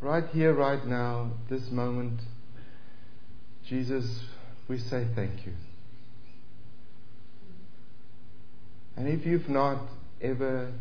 Right 0.00 0.24
here, 0.32 0.52
right 0.52 0.84
now, 0.86 1.32
this 1.48 1.70
moment, 1.70 2.20
Jesus, 3.66 4.24
we 4.68 4.78
say 4.78 5.06
thank 5.14 5.46
you. 5.46 5.52
And 8.96 9.08
if 9.08 9.26
you've 9.26 9.48
not 9.48 9.82
ever 10.20 10.72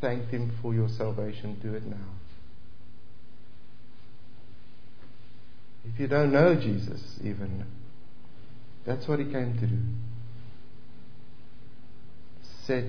thanked 0.00 0.30
Him 0.30 0.52
for 0.60 0.74
your 0.74 0.88
salvation, 0.88 1.58
do 1.62 1.74
it 1.74 1.84
now. 1.84 1.96
If 5.84 6.00
you 6.00 6.08
don't 6.08 6.32
know 6.32 6.54
Jesus, 6.54 7.18
even, 7.22 7.64
that's 8.84 9.06
what 9.06 9.18
He 9.18 9.26
came 9.26 9.58
to 9.58 9.66
do 9.66 9.78
set 12.66 12.84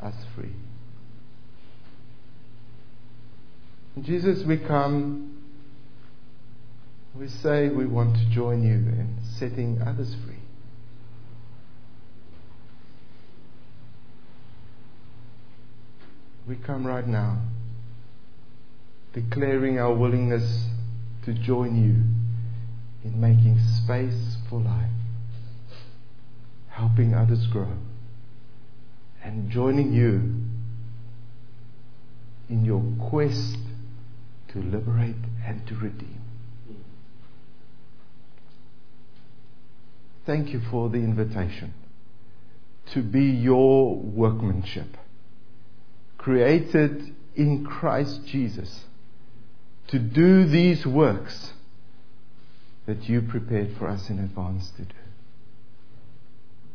us 0.00 0.14
free. 0.34 0.52
Jesus, 4.02 4.44
we 4.44 4.56
come, 4.56 5.40
we 7.14 7.28
say 7.28 7.68
we 7.68 7.86
want 7.86 8.16
to 8.16 8.24
join 8.28 8.64
you 8.64 8.74
in 8.74 9.18
setting 9.38 9.80
others 9.80 10.16
free. 10.26 10.34
We 16.48 16.56
come 16.56 16.84
right 16.84 17.06
now, 17.06 17.38
declaring 19.12 19.78
our 19.78 19.94
willingness 19.94 20.66
to 21.24 21.32
join 21.32 21.76
you 21.76 23.08
in 23.08 23.20
making 23.20 23.60
space 23.60 24.38
for 24.50 24.60
life, 24.60 24.90
helping 26.70 27.14
others 27.14 27.46
grow, 27.46 27.76
and 29.22 29.48
joining 29.52 29.92
you 29.92 30.34
in 32.50 32.64
your 32.64 32.82
quest 33.08 33.56
to 34.54 34.60
liberate 34.60 35.16
and 35.44 35.66
to 35.66 35.74
redeem. 35.74 36.22
Thank 40.24 40.50
you 40.50 40.60
for 40.70 40.88
the 40.88 40.98
invitation 40.98 41.74
to 42.92 43.02
be 43.02 43.24
your 43.24 43.96
workmanship, 43.96 44.96
created 46.16 47.14
in 47.34 47.64
Christ 47.64 48.24
Jesus 48.26 48.84
to 49.88 49.98
do 49.98 50.46
these 50.46 50.86
works 50.86 51.52
that 52.86 53.08
you 53.08 53.22
prepared 53.22 53.76
for 53.76 53.88
us 53.88 54.08
in 54.08 54.18
advance 54.18 54.70
to 54.76 54.82
do. 54.82 54.94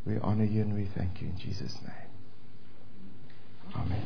We 0.06 0.18
honor 0.18 0.44
you 0.44 0.62
and 0.62 0.74
we 0.74 0.88
thank 0.96 1.20
you 1.20 1.28
in 1.28 1.38
Jesus' 1.38 1.76
name. 1.82 1.92
Amen. 3.76 4.02